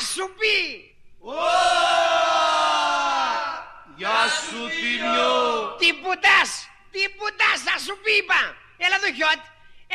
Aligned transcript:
σου 0.00 0.34
πει. 0.38 0.56
Γεια 3.96 4.28
σου 4.28 4.68
Τίμιο. 4.68 5.76
Τι 5.78 5.92
πουτάς, 5.94 6.68
τι 6.90 7.08
πουτάς 7.16 7.58
θα 7.64 7.78
σου 7.78 7.98
πει 8.02 8.12
είπα. 8.16 8.56
Έλα 8.76 8.94
εδώ 8.94 9.12
χιότ. 9.14 9.40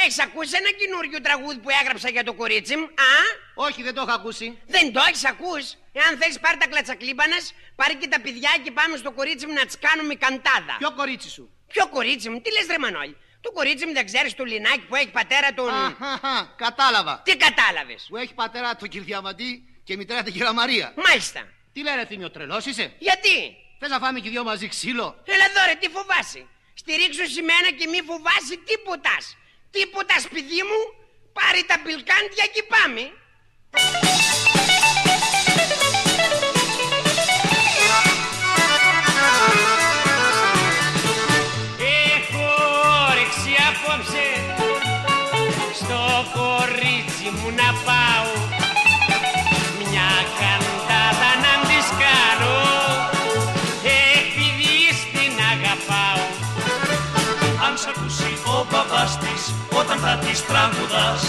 Έχεις 0.03 0.19
ακούσει 0.19 0.51
ένα 0.61 0.71
καινούριο 0.79 1.21
τραγούδι 1.21 1.57
που 1.57 1.69
έγραψα 1.81 2.09
για 2.09 2.23
το 2.23 2.33
κορίτσι 2.33 2.75
μου, 2.75 2.83
α; 2.83 3.13
Όχι, 3.55 3.83
δεν 3.83 3.93
το 3.93 4.01
έχω 4.01 4.11
ακούσει. 4.11 4.61
Δεν 4.65 4.93
το 4.93 4.99
έχεις 5.07 5.25
ακούσει; 5.25 5.77
Εάν 5.91 6.17
θέλεις 6.17 6.39
πάρει 6.39 6.57
τα 6.57 6.67
κλατσακλίπανες, 6.67 7.53
πάρει 7.75 7.95
και 7.95 8.07
τα 8.07 8.19
παιδιά 8.21 8.51
και 8.63 8.71
πάμε 8.71 8.97
στο 8.97 9.11
κορίτσι 9.11 9.45
μου 9.47 9.53
να 9.53 9.65
τις 9.65 9.77
κάνουμε 9.79 10.15
καντάδα. 10.15 10.75
Ποιο 10.77 10.91
κορίτσι 10.91 11.29
σου; 11.29 11.49
Ποιο 11.67 11.87
κορίτσι 11.87 12.29
μου, 12.29 12.41
τι 12.41 12.51
λες 12.51 12.67
ρε 12.67 12.79
Μανώλη; 12.79 13.17
Το 13.41 13.51
κορίτσι 13.51 13.85
μου 13.85 13.93
δεν 13.93 14.05
ξέρεις 14.05 14.33
το 14.35 14.43
λινάκι 14.43 14.79
που 14.79 14.95
έχει 14.95 15.11
πατέρα 15.19 15.53
τον... 15.53 15.69
Αχαχα, 15.69 16.53
κατάλαβα. 16.57 17.21
Τι 17.25 17.37
κατάλαβες; 17.37 18.05
Που 18.09 18.17
έχει 18.17 18.33
πατέρα 18.33 18.75
τον 18.75 18.89
Κυρδιαμαντή 18.89 19.76
και 19.87 19.97
μητέρα 19.97 20.23
την 20.23 20.33
κυρία 20.33 20.53
Μαρία. 20.53 20.93
Μάλιστα. 21.07 21.41
Τι 21.73 21.79
λένε 21.81 22.05
Θήμιο, 22.05 22.29
τρελός 22.31 22.65
είσαι; 22.65 22.85
Γιατί; 22.99 23.37
Θες 23.79 23.89
να 23.89 23.99
φάμε 23.99 24.19
και 24.19 24.29
δυο 24.29 24.43
μαζί 24.43 24.67
ξύλο; 24.67 25.07
Έλα 25.33 25.45
εδώ 25.49 25.61
ρε, 25.67 25.75
τι 25.81 25.87
φοβάσαι; 25.95 26.45
Στηρίξου 26.73 27.27
σημένα 27.35 27.69
και 27.77 27.87
μη 27.91 27.99
φοβάσαι 28.09 28.55
τίποτας. 28.69 29.23
Τίποτας 29.71 30.21
σπιτί 30.21 30.61
μου, 30.69 30.79
πάρει 31.37 31.61
τα 31.69 31.77
πιλκάντια 31.83 32.45
και 32.53 32.63
πάμε. 32.73 33.03
Της 60.29 60.45
τραγουδάς 60.45 61.21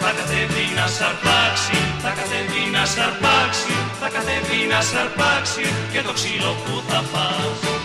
θα 0.00 0.10
κατέβει 0.16 0.66
να 0.78 0.86
σ' 0.86 1.00
αρπάξει, 1.08 1.78
θα 2.02 2.10
κατέβει 2.18 2.62
να 2.74 2.84
σ' 2.92 2.98
αρπάξει, 3.06 3.74
θα 4.00 4.08
κατέβει 4.14 4.60
να 4.72 4.80
σ' 4.88 4.94
αρπάξει 5.02 5.64
και 5.92 6.00
το 6.06 6.12
ξύλο 6.18 6.52
που 6.64 6.74
θα 6.88 7.00
φας. 7.10 7.75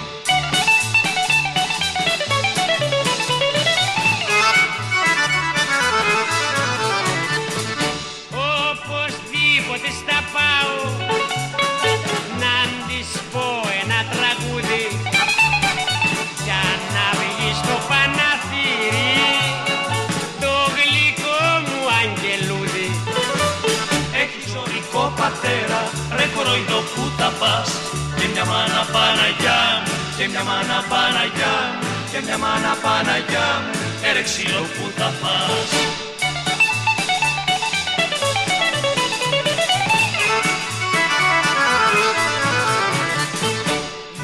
Μάνα 28.82 28.94
Παναγιά 28.94 29.84
μου, 29.86 29.92
και 30.18 30.28
μια 30.28 30.44
μάνα 30.44 30.84
Παναγιά 30.90 31.56
μου, 31.80 31.88
και 32.12 32.20
μια 32.26 32.38
μάνα 32.38 32.74
Παναγιά 32.82 33.50
μου, 33.62 33.72
έρε 34.10 34.22
ξύλο 34.22 34.62
που 34.76 34.92
τα 34.98 35.12
φας. 35.20 35.70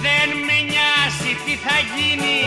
Δεν 0.03 0.29
με 0.47 0.57
νοιάζει 0.69 1.31
τι 1.45 1.53
θα 1.65 1.77
γίνει 1.93 2.39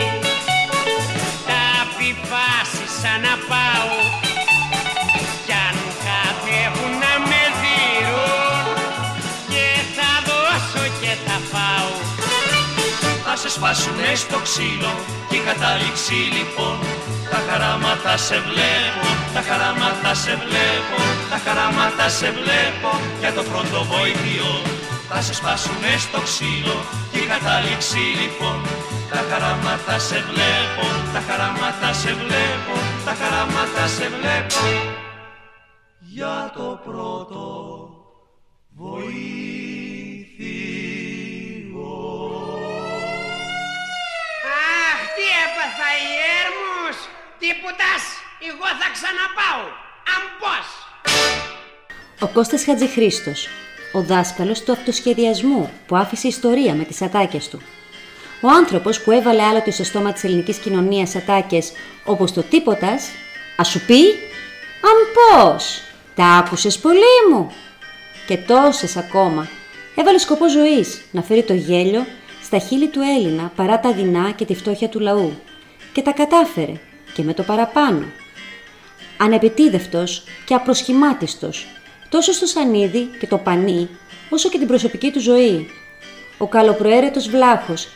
Τα 1.47 1.63
πιπάσεις 1.97 2.91
σαν 3.01 3.21
να 3.21 3.35
πάω 3.49 4.10
σπάσουνε 13.61 14.11
στο 14.23 14.37
ξύλο. 14.47 14.93
Και 15.29 15.37
η 15.41 15.43
κατάληξη 15.49 16.17
λοιπόν. 16.37 16.77
Τα 17.31 17.39
χαράματα 17.47 18.13
σε 18.27 18.37
βλέπω, 18.47 19.07
τα 19.35 19.41
χαράματα 19.47 20.11
σε 20.23 20.33
βλέπω 20.43 20.97
Τα 21.31 21.37
χαράματα 21.45 22.05
σε 22.17 22.29
βλέπω. 22.37 22.91
Για 23.21 23.31
το 23.37 23.43
πρώτο 23.49 23.77
βοηθείο 23.91 24.51
Θα 25.09 25.19
σε 25.25 25.33
σπάσουνε 25.39 25.93
στο 26.05 26.19
ξύλο. 26.27 26.77
Και 27.11 27.19
η 27.23 27.27
κατάληξη 27.33 28.03
λοιπόν. 28.21 28.59
Τα 29.13 29.21
χαράματα 29.29 29.95
σε 30.07 30.19
βλέπω, 30.29 30.85
τα 31.13 31.21
χαράματα 31.27 31.89
σε 32.01 32.11
βλέπω 32.21 32.73
Τα 33.05 33.13
χαράματα 33.19 33.83
σε 33.95 34.05
βλέπω. 34.15 34.61
Για 36.15 36.37
το 36.57 36.67
πρώτο 36.85 37.43
βοηθείο 38.79 39.60
έπαθα 45.81 45.91
η 46.07 46.11
έρμους 46.41 46.97
Τίποτας, 47.43 48.01
εγώ 48.49 48.67
θα 48.81 48.87
ξαναπάω 48.95 49.65
Αν 50.13 50.23
πώς 50.41 50.65
Ο 52.19 52.27
Κώστας 52.33 52.63
Χατζηχρήστος, 52.65 53.47
ο 53.93 54.01
δάσκαλος 54.01 54.63
του 54.63 54.71
αυτοσχεδιασμού 54.71 55.71
που 55.87 55.95
άφησε 55.95 56.27
ιστορία 56.27 56.73
με 56.73 56.83
τις 56.83 57.01
ατάκες 57.01 57.47
του. 57.49 57.61
Ο 58.41 58.47
άνθρωπος 58.47 59.01
που 59.01 59.11
έβαλε 59.11 59.43
άλλοτε 59.43 59.71
στο 59.71 59.83
στόμα 59.83 60.11
της 60.13 60.23
ελληνικής 60.23 60.57
κοινωνίας 60.57 61.15
ατάκες 61.15 61.71
όπως 62.05 62.33
το 62.33 62.43
«Τίποτας», 62.43 63.09
«Α 63.57 63.63
σου 63.63 63.85
πει», 63.85 64.01
«Αν 64.89 64.97
πώς», 65.13 65.81
«Τα 66.15 66.25
άκουσες 66.25 66.79
πολύ 66.79 67.15
μου» 67.31 67.51
και 68.27 68.37
τόσες 68.37 68.97
ακόμα. 68.97 69.47
Έβαλε 69.95 70.17
σκοπό 70.17 70.49
ζωής 70.49 71.01
να 71.11 71.21
φέρει 71.21 71.43
το 71.43 71.53
γέλιο 71.53 72.05
στα 72.43 72.57
χείλη 72.57 72.87
του 72.87 73.01
Έλληνα 73.17 73.51
παρά 73.55 73.79
τα 73.79 73.93
δεινά 73.93 74.31
και 74.31 74.45
τη 74.45 74.55
φτώχεια 74.55 74.89
του 74.89 74.99
λαού. 74.99 75.41
Και 75.93 76.01
τα 76.01 76.11
κατάφερε 76.11 76.73
και 77.13 77.23
με 77.23 77.33
το 77.33 77.43
παραπάνω 77.43 78.05
ανεπιτίδευτος 79.17 80.23
και 80.45 80.53
απροσχημάτιστος, 80.53 81.67
τόσο 82.09 82.33
στο 82.33 82.45
σανίδι 82.45 83.09
και 83.19 83.27
το 83.27 83.37
πανί, 83.37 83.89
όσο 84.29 84.49
και 84.49 84.57
την 84.57 84.67
προσωπική 84.67 85.11
του 85.11 85.19
ζωή. 85.19 85.69
Ο 86.37 86.47
καλοπροαίρετος 86.47 87.29
βλάχος 87.29 87.87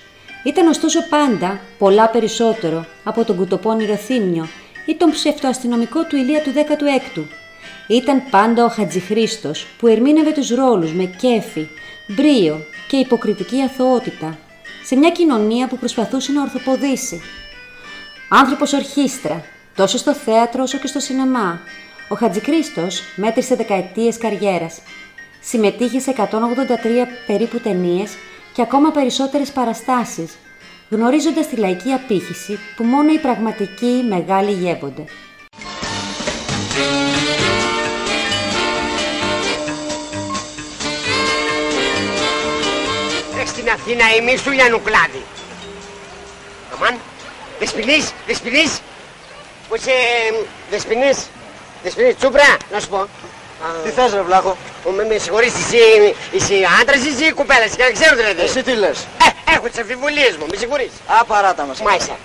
ήταν 0.44 0.67
ωστόσο 0.67 1.07
πάντα 1.09 1.59
πολλά 1.78 2.09
περισσότερο 2.09 2.85
από 3.03 3.23
τον 3.23 3.35
κουτοπώνυρο 3.35 3.95
Θήμιο 3.95 4.47
ή 4.85 4.95
τον 4.95 5.11
ψευτοαστυνομικό 5.11 6.03
του 6.03 6.16
Ηλία 6.16 6.41
του 6.41 6.51
16ου. 6.55 7.23
Ήταν 7.88 8.23
πάντα 8.29 8.66
ο 8.66 8.67
Χατζηχρήστος 8.67 9.67
που 9.78 9.88
ερμήνευε 9.88 10.31
τους 10.31 10.50
ρόλους 10.50 10.94
με 10.94 11.03
κέφι, 11.03 11.67
μπρίο 12.07 12.66
και 12.88 12.97
υποκριτική 12.97 13.61
αθωότητα 13.61 14.38
σε 14.85 14.95
μια 14.95 15.09
κοινωνία 15.09 15.67
που 15.67 15.78
προσπαθούσε 15.78 16.31
να 16.31 16.41
ορθοποδήσει. 16.41 17.22
Άνθρωπος 18.38 18.73
ορχήστρα, 18.73 19.44
τόσο 19.75 19.97
στο 19.97 20.13
θέατρο 20.13 20.63
όσο 20.63 20.78
και 20.78 20.88
στο 20.88 21.00
σινεμά. 21.00 21.59
Ο 22.07 22.16
Χατζηχρήστος 22.16 23.01
μέτρησε 23.16 23.56
δεκαετίες 23.56 24.18
καριέρας. 24.18 24.81
Συμμετείχε 25.41 26.00
σε 26.00 26.12
183 26.12 27.07
περίπου 27.28 27.59
ταινίες 27.59 28.12
και 28.53 28.62
ακόμα 28.62 28.91
περισσότερες 28.91 29.51
παραστάσεις, 29.51 30.38
γνωρίζοντας 30.90 31.47
τη 31.47 31.56
λαϊκή 31.56 31.91
απήχηση 31.91 32.59
που 32.75 32.84
μόνο 32.84 33.13
οι 33.13 33.19
πραγματικοί 33.19 34.06
μεγάλοι 34.09 34.52
γεύονται. 34.52 35.03
Ρε 43.35 43.46
στην 43.46 43.70
Αθήνα 43.70 44.03
εμείς 44.20 44.43
του 44.43 44.52
Λιανουκλάδη. 44.52 45.23
Αμάν, 46.73 46.99
δεσποινείς, 47.59 48.11
δεσποινείς. 48.28 48.79
Που 49.69 49.75
είσαι 49.75 49.91
δεσποινείς, 50.72 51.17
δεσποινείς, 51.84 52.16
τσούπρα, 52.17 52.57
να 52.72 52.79
σου 52.79 52.87
πω. 52.87 52.97
Α, 52.97 53.07
Τι 53.84 53.90
θες 53.90 54.13
ρε 54.13 54.22
βλάχο, 54.22 54.57
ο, 54.87 54.90
με, 54.91 55.03
με 55.05 55.17
συγχωρείς, 55.17 55.53
εσύ, 55.63 55.81
εσύ 56.35 56.55
άντρας 56.81 57.02
ή 57.05 57.07
εσύ 57.07 57.31
κουπέλας, 57.34 57.72
και 57.75 57.84
να 57.84 57.91
ξέρω 57.91 58.16
δηλαδή. 58.16 58.41
εσύ 58.41 58.63
τι 58.63 58.73
λες; 58.73 58.97
Ε, 59.25 59.53
έχω 59.55 59.67
τις 59.69 59.79
αμφιβολίες 59.79 60.37
μου, 60.37 60.46
με 60.52 60.57
συγχωρείς. 60.57 60.91
Α, 61.19 61.25
παράτα 61.25 61.63
μας. 61.66 61.81
Μάλιστα. 61.81 62.17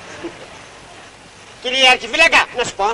Κύριε 1.62 1.88
Αρχιφύλακα, 1.88 2.44
να 2.56 2.64
σου 2.64 2.74
πω. 2.74 2.88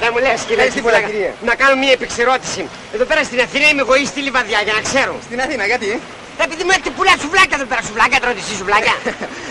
Δεν 0.00 0.08
μου 0.12 0.18
λες 0.18 0.40
κύριε 0.48 0.64
Πες 0.64 0.74
τίποτα, 0.74 0.96
Αρχιφύλακα, 0.96 1.30
κύριε. 1.30 1.32
να 1.50 1.54
κάνω 1.54 1.74
μια 1.82 1.92
επεξερώτηση. 1.92 2.68
Εδώ 2.94 3.04
πέρα 3.04 3.22
στην 3.24 3.40
Αθήνα 3.40 3.68
είμαι 3.68 3.80
εγώ 3.80 3.94
ή 3.94 4.04
στη 4.04 4.20
Λιβαδιά, 4.20 4.60
για 4.66 4.72
να 4.72 4.80
ξέρω. 4.80 5.14
Στην 5.26 5.40
Αθήνα, 5.40 5.64
γιατί; 5.66 6.00
Ε, 6.38 6.42
Επειδή 6.44 6.62
μου 6.64 6.70
έχετε 6.74 6.90
πουλά 6.96 7.14
σουβλάκια 7.22 7.56
εδώ 7.58 7.66
πέρα, 7.70 7.82
σουβλάκια 7.88 8.18
τρώτε 8.22 8.40
εσείς 8.44 8.56
σουβλάκια. 8.60 8.94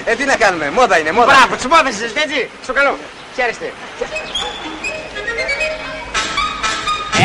ε, 0.09 0.11
τι 0.17 0.23
να 0.31 0.35
κάνουμε, 0.43 0.65
μόδα 0.77 0.95
είναι, 0.99 1.11
μόδα. 1.17 1.29
Μπράβο, 1.33 1.53
τις 1.59 1.67
μόδες 1.73 1.93
σας, 2.01 2.11
έτσι. 2.23 2.39
Στο 2.65 2.73
καλό. 2.77 2.93
Χαίρεστε. 3.35 3.67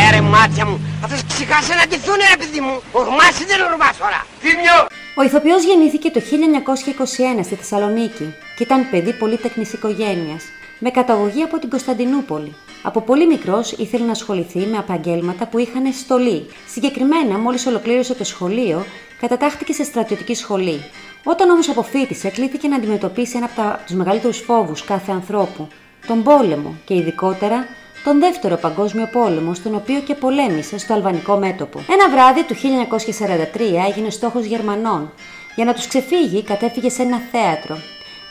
Έρε 0.08 0.20
μου 0.20 0.30
μάτια 0.30 0.64
μου. 0.66 0.76
Θα 1.00 1.06
τους 1.08 1.22
ψυχάσει 1.24 1.70
να 1.80 1.86
ντυθούν 1.86 2.14
ρε 2.32 2.36
παιδί 2.40 2.60
μου. 2.60 2.82
Ορμάς 2.92 3.34
ή 3.40 3.44
δεν 3.44 3.60
ορμάς 3.70 3.96
τώρα. 4.02 4.20
Θύμιο. 4.40 4.76
Ο 5.14 5.22
ηθοποιός 5.22 5.62
γεννήθηκε 5.64 6.10
το 6.10 6.20
1921 6.20 7.44
στη 7.44 7.54
Θεσσαλονίκη 7.54 8.34
και 8.56 8.62
ήταν 8.62 8.90
παιδί 8.90 9.12
πολύτεκνης 9.12 9.72
οικογένειας, 9.72 10.44
με 10.78 10.90
καταγωγή 10.90 11.42
από 11.42 11.58
την 11.58 11.68
Κωνσταντινούπολη. 11.70 12.54
Από 12.82 13.00
πολύ 13.00 13.26
μικρός 13.26 13.72
ήθελε 13.72 14.04
να 14.04 14.12
ασχοληθεί 14.12 14.58
με 14.58 14.78
επαγγέλματα 14.78 15.46
που 15.46 15.58
είχαν 15.58 15.92
στολή. 16.02 16.50
Συγκεκριμένα, 16.72 17.38
μόλις 17.38 17.66
ολοκλήρωσε 17.66 18.14
το 18.14 18.24
σχολείο, 18.24 18.86
κατατάχθηκε 19.22 19.72
σε 19.72 19.84
στρατιωτική 19.84 20.34
σχολή. 20.34 20.84
Όταν 21.24 21.50
όμως 21.50 21.68
αποφύτησε, 21.68 22.28
κλήθηκε 22.28 22.68
να 22.68 22.76
αντιμετωπίσει 22.76 23.36
ένα 23.36 23.48
από 23.56 23.78
τους 23.86 23.94
μεγαλύτερους 23.94 24.38
φόβους 24.38 24.84
κάθε 24.84 25.12
ανθρώπου, 25.12 25.68
τον 26.06 26.22
πόλεμο 26.22 26.74
και 26.84 26.94
ειδικότερα 26.94 27.66
τον 28.04 28.18
Δεύτερο 28.18 28.56
Παγκόσμιο 28.56 29.08
Πόλεμο, 29.12 29.54
στον 29.54 29.74
οποίο 29.74 30.00
και 30.00 30.14
πολέμησε 30.14 30.78
στο 30.78 30.94
αλβανικό 30.94 31.36
μέτωπο. 31.36 31.78
Ένα 31.90 32.08
βράδυ 32.10 32.44
του 32.44 32.54
1943 32.54 33.86
έγινε 33.88 34.10
στόχος 34.10 34.44
Γερμανών. 34.44 35.12
Για 35.54 35.64
να 35.64 35.74
τους 35.74 35.86
ξεφύγει, 35.86 36.42
κατέφυγε 36.42 36.88
σε 36.88 37.02
ένα 37.02 37.20
θέατρο. 37.32 37.76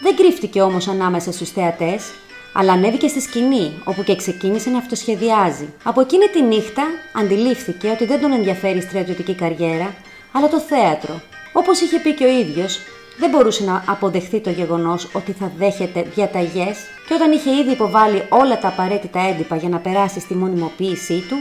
Δεν 0.02 0.16
κρύφτηκε 0.16 0.62
όμως 0.62 0.88
ανάμεσα 0.88 1.32
στους 1.32 1.50
θεατές, 1.50 2.12
αλλά 2.54 2.72
ανέβηκε 2.72 3.08
στη 3.08 3.22
σκηνή, 3.22 3.82
όπου 3.84 4.04
και 4.04 4.16
ξεκίνησε 4.16 4.70
να 4.70 4.78
αυτοσχεδιάζει. 4.78 5.74
Από 5.84 6.02
εκείνη 6.02 6.26
τη 6.28 6.42
νύχτα 6.42 6.84
αντιλήφθηκε 7.14 7.90
ότι 7.90 8.06
δεν 8.06 8.22
τον 8.22 8.32
ενδιαφέρει 8.32 8.78
η 8.78 8.82
στρατιωτική 8.82 9.34
καριέρα, 9.34 9.94
αλλά 10.32 10.48
το 10.50 10.60
θέατρο. 10.60 11.22
Όπως 11.54 11.82
είχε 11.82 12.00
πει 12.00 12.14
και 12.14 12.24
ο 12.24 12.30
ίδιος, 12.40 12.80
δεν 13.20 13.30
μπορούσε 13.30 13.64
να 13.64 13.84
αποδεχθεί 13.88 14.40
το 14.40 14.50
γεγονός 14.50 15.08
ότι 15.14 15.32
θα 15.32 15.52
δέχεται 15.58 16.06
διαταγές 16.16 16.78
και 17.08 17.14
όταν 17.14 17.32
είχε 17.32 17.50
ήδη 17.50 17.72
υποβάλει 17.72 18.24
όλα 18.30 18.60
τα 18.60 18.68
απαραίτητα 18.68 19.20
έντυπα 19.20 19.56
για 19.56 19.70
να 19.70 19.80
περάσει 19.80 20.20
στη 20.20 20.34
μονιμοποίησή 20.34 21.20
του, 21.30 21.36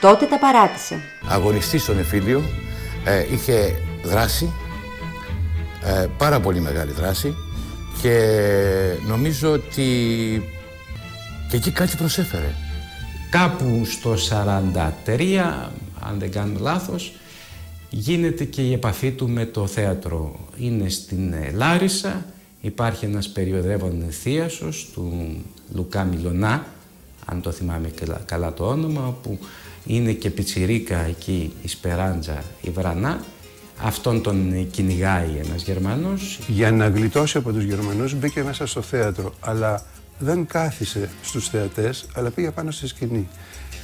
τότε 0.00 0.26
τα 0.26 0.38
παράτησε. 0.38 1.00
Αγωνιστής 1.28 1.82
στον 1.82 1.98
Εφήλιο, 1.98 2.42
ε, 3.04 3.24
είχε 3.32 3.74
δράση, 4.04 4.52
ε, 5.84 6.06
πάρα 6.18 6.40
πολύ 6.40 6.60
μεγάλη 6.60 6.92
δράση 6.92 7.36
και 8.02 8.18
νομίζω 9.06 9.52
ότι 9.52 9.88
και 11.50 11.56
εκεί 11.56 11.70
κάτι 11.70 11.96
προσέφερε. 11.96 12.54
Κάπου 13.30 13.82
στο 13.84 14.14
43, 14.16 15.70
αν 16.00 16.18
δεν 16.18 16.30
κάνω 16.30 16.58
λάθος, 16.60 17.12
γίνεται 17.94 18.44
και 18.44 18.62
η 18.62 18.72
επαφή 18.72 19.10
του 19.10 19.28
με 19.28 19.44
το 19.46 19.66
θέατρο. 19.66 20.48
Είναι 20.58 20.88
στην 20.88 21.32
ε, 21.32 21.50
Λάρισα, 21.54 22.26
υπάρχει 22.60 23.04
ένας 23.04 23.28
περιοδεύον 23.28 24.04
θείασος 24.10 24.90
του 24.92 25.36
Λουκά 25.74 26.04
Μιλονά, 26.04 26.66
αν 27.24 27.40
το 27.40 27.50
θυμάμαι 27.50 27.90
καλά 28.24 28.52
το 28.52 28.66
όνομα, 28.68 29.18
που 29.22 29.38
είναι 29.86 30.12
και 30.12 30.30
πιτσιρίκα 30.30 30.98
εκεί 30.98 31.52
η 31.62 31.68
Σπεράντζα 31.68 32.42
η 32.62 32.70
Βρανά. 32.70 33.24
Αυτόν 33.82 34.22
τον 34.22 34.70
κυνηγάει 34.70 35.30
ένας 35.44 35.62
Γερμανός. 35.62 36.38
Για 36.46 36.70
να 36.70 36.88
γλιτώσει 36.88 37.38
από 37.38 37.52
τους 37.52 37.64
Γερμανούς 37.64 38.14
μπήκε 38.14 38.42
μέσα 38.42 38.66
στο 38.66 38.82
θέατρο, 38.82 39.34
αλλά 39.40 39.86
δεν 40.18 40.46
κάθισε 40.46 41.10
στους 41.22 41.48
θεατές, 41.48 42.06
αλλά 42.14 42.30
πήγε 42.30 42.50
πάνω 42.50 42.70
στη 42.70 42.86
σκηνή. 42.86 43.28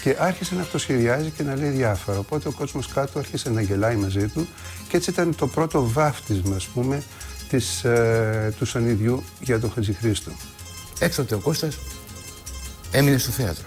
Και 0.03 0.17
άρχισε 0.19 0.55
να 0.55 0.61
αυτοσχεδιάζει 0.61 1.31
και 1.31 1.43
να 1.43 1.57
λέει 1.57 1.69
διάφορα. 1.69 2.19
Οπότε 2.19 2.49
ο 2.49 2.53
κόσμος 2.53 2.87
κάτω 2.87 3.19
άρχισε 3.19 3.51
να 3.51 3.61
γελάει 3.61 3.97
μαζί 3.97 4.29
του 4.29 4.49
και 4.89 4.97
έτσι 4.97 5.11
ήταν 5.11 5.35
το 5.37 5.47
πρώτο 5.47 5.89
βάφτισμα, 5.89 6.57
ας 6.57 6.67
πούμε, 6.67 7.03
της, 7.49 7.85
ε, 7.85 8.55
του 8.59 8.65
σανιδιού 8.65 9.25
για 9.41 9.61
τον 9.61 9.73
Χατζηχρήστο. 9.73 10.31
Έκτοτε 10.99 11.35
ο 11.35 11.39
Κώστας 11.39 11.79
έμεινε 12.91 13.19
στο 13.19 13.31
θέατρο. 13.31 13.65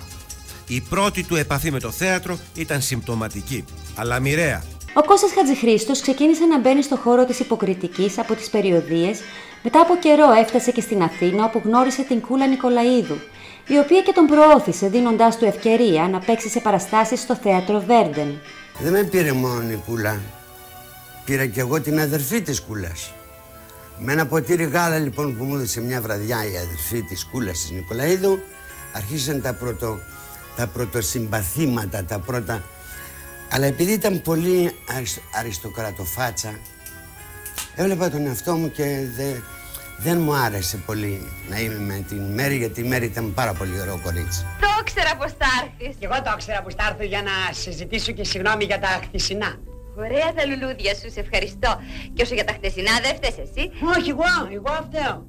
Η 0.68 0.82
πρώτη 0.82 1.24
του 1.24 1.36
επαφή 1.36 1.72
με 1.72 1.80
το 1.80 1.92
θέατρο 1.92 2.38
ήταν 2.56 2.82
συμπτωματική, 2.82 3.66
αλλά 3.96 4.20
μοιραία. 4.20 4.64
Ο 4.94 5.04
Κώστας 5.04 5.32
Χατζηχρήστος 5.34 6.02
ξεκίνησε 6.02 6.46
να 6.46 6.60
μπαίνει 6.60 6.84
στο 6.84 6.96
χώρο 6.96 7.26
της 7.26 7.40
υποκριτικής 7.40 8.18
από 8.18 8.36
τις 8.36 8.50
περιοδίες 8.50 9.20
μετά 9.64 9.82
από 9.82 9.96
καιρό 9.96 10.32
έφτασε 10.32 10.72
και 10.72 10.82
στην 10.82 11.02
Αθήνα 11.02 11.44
όπου 11.44 11.62
γνώρισε 11.64 12.02
την 12.02 12.22
Κούλα 12.22 12.48
Νικολαίδου, 12.48 13.18
η 13.68 13.78
οποία 13.78 14.02
και 14.02 14.12
τον 14.12 14.26
προώθησε 14.26 14.88
δίνοντάς 14.88 15.38
του 15.38 15.46
ευκαιρία 15.46 16.08
να 16.08 16.20
παίξει 16.20 16.50
σε 16.50 16.60
παραστάσεις 16.60 17.20
στο 17.20 17.36
θέατρο 17.36 17.84
Βέρντεν. 17.88 18.40
Δεν 18.80 18.92
με 18.92 19.04
πήρε 19.04 19.32
μόνο 19.32 19.70
η 19.70 19.82
Κούλα. 19.86 20.22
Πήρα 21.26 21.46
κι 21.46 21.60
εγώ 21.60 21.82
την 21.82 22.00
αδερφή 22.00 22.42
της 22.42 22.62
Κούλα. 22.62 22.92
Με 24.00 24.12
ένα 24.12 24.26
ποτήρι 24.26 24.64
γάλα 24.64 24.98
λοιπόν 24.98 25.38
που 25.38 25.44
μου 25.44 25.56
έδωσε 25.56 25.82
μια 25.82 26.02
βραδιά 26.02 26.38
η 26.46 26.58
αδερφή 26.58 27.02
της 27.02 27.26
Κούλα 27.26 27.52
της 27.52 27.72
Νικολαίδου, 27.72 28.40
αρχίσαν 28.94 29.42
τα, 29.42 29.54
πρωτο, 29.54 30.00
τα 30.56 30.68
πρωτοσυμπαθήματα, 30.68 32.04
τα 32.04 32.20
πρώτα. 32.20 32.64
Αλλά 33.52 33.66
επειδή 33.66 33.92
ήταν 33.92 34.22
πολύ 34.22 34.72
αριστοκρατοφάτσα, 35.40 36.60
έβλεπα 37.76 38.10
τον 38.10 38.28
εαυτό 38.28 38.56
μου 38.56 38.72
και 38.72 38.84
δεν 39.16 39.44
δεν 39.98 40.18
μου 40.22 40.34
άρεσε 40.34 40.78
πολύ 40.78 41.28
να 41.50 41.60
είμαι 41.60 41.80
με 41.80 42.06
την 42.08 42.22
Μέρη 42.34 42.56
γιατί 42.58 42.82
η 42.82 42.84
Μέρη 42.84 43.06
ήταν 43.06 43.34
πάρα 43.34 43.54
πολύ 43.54 43.80
ωραίο 43.82 44.00
κορίτσι. 44.04 44.46
Το 44.60 44.68
ήξερα 44.82 45.16
πως 45.16 45.32
θα 45.32 45.48
έρθεις. 45.64 45.96
Και 46.00 46.06
εγώ 46.06 46.22
το 46.22 46.32
ήξερα 46.36 46.62
πως 46.62 46.74
θα 46.74 46.88
έρθω 46.90 47.04
για 47.04 47.22
να 47.22 47.54
συζητήσω 47.54 48.12
και 48.12 48.24
συγγνώμη 48.24 48.64
για 48.64 48.80
τα 48.80 48.88
χτισινά. 49.04 49.60
Ωραία 49.98 50.34
τα 50.36 50.46
λουλούδια 50.46 50.94
σου, 50.96 51.12
σε 51.12 51.20
ευχαριστώ. 51.20 51.80
Και 52.14 52.22
όσο 52.22 52.34
για 52.34 52.46
τα 52.46 52.54
χτεσινά 52.54 52.92
δεν 53.04 53.16
φταίς 53.16 53.38
εσύ; 53.46 53.64
Όχι 53.98 54.10
εγώ, 54.10 54.32
εγώ 54.54 54.74
φταίω. 54.88 55.26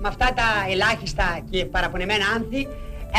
Με 0.00 0.08
αυτά 0.08 0.32
τα 0.38 0.48
ελάχιστα 0.70 1.26
και 1.50 1.64
παραπονεμένα 1.64 2.24
άνθη 2.36 2.68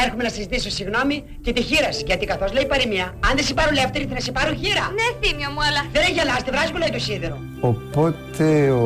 Έρχομαι 0.03 0.24
να 0.24 0.30
συζητήσω 0.30 0.69
συγγνώμη 0.69 1.24
και 1.41 1.53
τη 1.53 1.62
χείρα 1.62 1.89
Γιατί 2.06 2.25
καθώς 2.25 2.53
λέει 2.53 2.65
παροιμία, 2.65 3.03
αν 3.03 3.36
δεν 3.36 3.44
σε 3.45 3.53
πάρω 3.53 3.71
λεύτερη 3.74 4.09
θα 4.13 4.19
σε 4.19 4.31
πάρω 4.31 4.53
χείρα. 4.53 4.86
Ναι, 4.97 5.27
θύμιο 5.27 5.50
μου, 5.50 5.62
αλλά. 5.68 5.81
Δεν 5.91 6.01
έχει 6.01 6.12
γελάσει, 6.12 6.44
βράζει 6.51 6.71
που 6.71 6.77
λέει 6.77 6.89
το 6.89 7.00
σίδερο. 7.00 7.38
Οπότε 7.59 8.71
ο... 8.71 8.83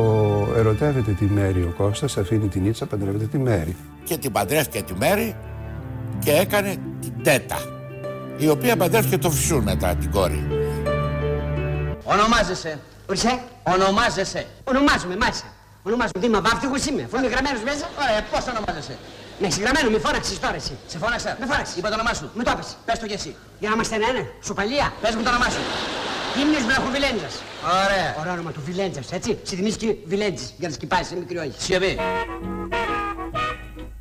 ερωτεύεται 0.56 1.12
τη 1.12 1.24
Μέρη 1.24 1.60
ο 1.60 1.74
Κώστας, 1.76 2.16
αφήνει 2.16 2.48
την 2.48 2.66
Ίτσα, 2.66 2.86
παντρεύεται 2.86 3.24
τη 3.24 3.38
Μέρη. 3.38 3.76
Και 4.04 4.16
την 4.16 4.32
παντρεύτηκε 4.32 4.82
τη 4.82 4.94
Μέρη 4.94 5.36
και 6.24 6.30
έκανε 6.30 6.76
την 7.00 7.12
Τέτα. 7.22 7.58
Η 8.38 8.48
οποία 8.48 8.76
παντρεύτηκε 8.76 9.18
το 9.18 9.30
Φυσούν 9.30 9.62
μετά 9.62 9.94
την 9.94 10.10
κόρη. 10.10 10.46
Ονομάζεσαι. 12.04 12.78
Ουρσέ. 13.10 13.38
Ονομάζεσαι. 13.62 14.46
Ονομάζομαι, 14.64 15.16
μάλιστα. 15.16 15.46
Ονομάζομαι 15.82 16.20
Δήμα 16.20 16.40
Βάφτιχος 16.40 16.86
είμαι, 16.86 17.02
αφού 17.02 17.16
είμαι 17.16 17.26
γραμμένος 17.26 17.62
μέσα. 17.68 17.84
Ωραία, 18.02 18.20
πώς 18.30 18.42
ονομάζεσαι; 18.52 18.94
Ναι, 19.40 19.50
συγγραμμένο, 19.50 19.90
μη 19.90 19.98
φώναξες 19.98 20.40
τώρα 20.40 20.54
εσύ. 20.54 20.74
Σε 20.86 20.98
φώναξα. 20.98 21.36
Με 21.40 21.46
φώναξες. 21.46 21.76
Είπα 21.76 21.88
το 21.88 21.94
όνομά 21.94 22.14
σου. 22.14 22.30
Με 22.34 22.44
το 22.44 22.50
έπεσε. 22.50 22.74
Πες 22.84 22.98
το 22.98 23.06
κι 23.06 23.12
εσύ. 23.12 23.34
Για 23.58 23.68
να 23.68 23.74
είμαστε 23.74 23.96
ναι, 23.96 24.10
ναι. 24.16 24.24
Σουπαλία. 24.44 24.92
Πες 25.00 25.14
μου 25.14 25.22
το 25.22 25.28
όνομά 25.28 25.48
σου. 25.54 25.62
Ήμνης 26.40 26.64
Βραχοβιλέντζας. 26.64 27.34
Ωραία. 27.84 28.16
Ωραίο 28.20 28.32
όνομα 28.32 28.50
του 28.50 28.62
Βιλέντζας, 28.64 29.12
έτσι. 29.12 29.38
Σε 29.42 29.56
θυμίζει 29.56 29.76
και 29.76 29.94
Βιλέντζης 30.06 30.54
για 30.58 30.68
να 30.68 30.74
σκυπάσεις 30.74 31.06
σε 31.06 31.16
μικρή 31.16 31.38
όχι. 31.38 31.52
Σιωπή. 31.56 31.98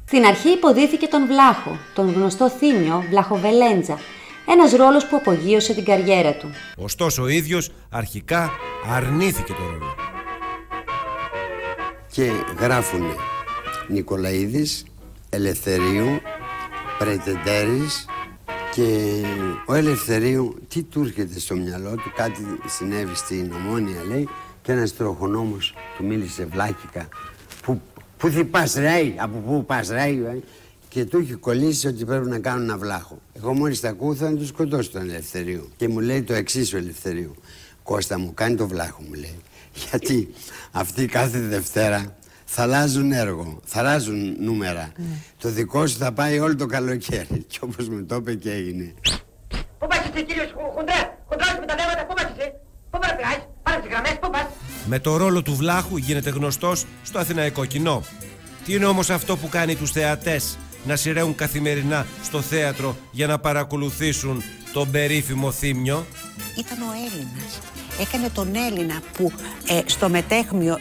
Στην 0.06 0.26
αρχή 0.26 0.50
υποδίθηκε 0.50 1.08
τον 1.08 1.26
Βλάχο, 1.26 1.78
τον 1.94 2.14
γνωστό 2.14 2.50
θύμιο 2.50 3.04
Βλαχοβελέντζα, 3.10 4.00
ένας 4.48 4.72
ρόλος 4.72 5.06
που 5.06 5.16
απογείωσε 5.16 5.74
την 5.74 5.86
καριέρα 5.86 6.34
του. 6.34 6.50
Ωστόσο 6.78 7.24
ο 7.24 7.28
ίδιος 7.28 7.72
αρχικά 7.90 8.52
αρνήθηκε 8.90 9.54
το 9.54 9.64
ρόλο. 9.72 9.96
Και 12.12 12.32
γράφουνε 12.60 13.16
Νικολαίδης, 13.88 14.86
Ελευθερίου, 15.34 16.22
Πρετεντέρης 16.98 18.06
και 18.74 19.22
ο 19.66 19.74
Ελευθερίου 19.74 20.56
τι 20.68 20.84
του 20.84 21.02
έρχεται 21.02 21.40
στο 21.40 21.56
μυαλό 21.56 21.96
του, 21.96 22.12
κάτι 22.16 22.42
συνέβη 22.68 23.16
στην 23.16 23.52
Ομόνια 23.54 24.04
λέει 24.08 24.28
και 24.62 24.72
ένας 24.72 24.96
τροχονόμος 24.96 25.74
του 25.98 26.06
μίλησε 26.06 26.46
βλάκικα 26.46 27.08
που, 27.62 27.82
που 28.18 28.30
θα 28.30 28.46
πας 28.46 28.74
ρε, 28.74 29.14
από 29.16 29.38
πού 29.38 29.66
πας 29.66 29.90
ρε 29.90 30.02
ε; 30.02 30.40
και 30.90 31.06
του 31.06 31.18
έχει 31.18 31.34
κολλήσει 31.34 31.88
ότι 31.88 32.06
πρέπει 32.06 32.30
να 32.30 32.40
κάνουν 32.40 32.64
ένα 32.64 32.78
βλάχο. 32.78 33.20
Εγώ 33.34 33.54
μόλις 33.54 33.80
τα 33.80 33.90
ακούω 33.90 34.16
θα 34.16 34.34
τους 34.36 34.48
σκοτώσω 34.48 34.92
τον 34.92 35.02
Ελευθερίου 35.02 35.70
και 35.76 35.88
μου 35.88 36.00
λέει 36.00 36.24
το 36.24 36.34
εξής 36.34 36.74
ο 36.74 36.78
Ελευθερίου. 36.78 37.36
Κώστα 37.84 38.20
μου 38.20 38.34
κάνει 38.34 38.56
το 38.56 38.68
βλάχο 38.68 39.02
μου 39.02 39.14
λέει. 39.14 39.40
Γιατί 39.90 40.30
αυτή 40.72 41.06
κάθε 41.06 41.40
Δευτέρα 41.40 42.16
θα 42.56 42.62
αλλάζουν 42.62 43.12
έργο, 43.12 43.60
θα 43.66 43.80
αλλάζουν 43.80 44.36
νούμερα. 44.40 44.92
Ναι. 44.96 45.06
Το 45.38 45.50
δικό 45.50 45.88
σου 45.88 45.98
θα 45.98 46.12
πάει 46.12 46.40
όλο 46.40 46.56
το 46.56 46.66
καλοκαίρι. 46.66 47.46
Και 47.50 47.60
όπως 47.62 47.90
μου 47.90 48.06
το 48.06 48.16
είπε 48.16 48.34
και 48.34 48.52
έγινε. 48.52 48.94
Πού 49.80 49.88
πας 49.88 50.00
εσύ 50.14 50.26
κύριος 50.26 50.54
Χοντρέ, 50.76 51.18
χοντράς 51.28 51.58
με 51.60 51.66
τα 51.66 51.76
δέματα, 51.76 52.06
πού 52.06 52.14
πας 52.14 52.26
εσύ, 52.38 52.52
πού 52.90 53.00
πας 53.00 53.16
πειράζεις, 53.16 53.48
πάρε 53.64 53.80
τις 53.82 53.90
γραμμές, 53.90 54.18
πού 54.22 54.30
πας; 54.30 54.46
Με 54.86 55.00
το 55.00 55.18
ρόλο 55.18 55.42
του 55.42 55.56
Βλάχου 55.56 55.98
γίνεται 55.98 56.30
γνωστός 56.30 56.86
στο 57.04 57.20
αθηναϊκό 57.20 57.66
κοινό. 57.66 58.04
Τι 58.66 58.74
είναι 58.74 58.86
όμως 58.86 59.10
αυτό 59.10 59.38
που 59.38 59.50
κάνει 59.50 59.76
τους 59.76 59.92
θεατές; 59.92 60.58
Να 60.84 60.96
σειραίουν 60.96 61.36
καθημερινά 61.36 62.06
στο 62.24 62.42
θέατρο 62.42 62.98
για 63.12 63.28
να 63.28 63.40
παρακολουθήσουν 63.40 64.44
τον 64.74 64.92
περίφημο 64.92 65.52
θύμιο; 65.52 66.06
Ήταν 66.58 66.78
ο 66.82 66.92
Έλληνας 67.06 67.60
έκανε 68.00 68.30
τον 68.30 68.56
Έλληνα 68.56 69.02
που 69.18 69.32
ε, 69.68 69.82
στο 69.86 70.10
μετέχμιο, 70.10 70.80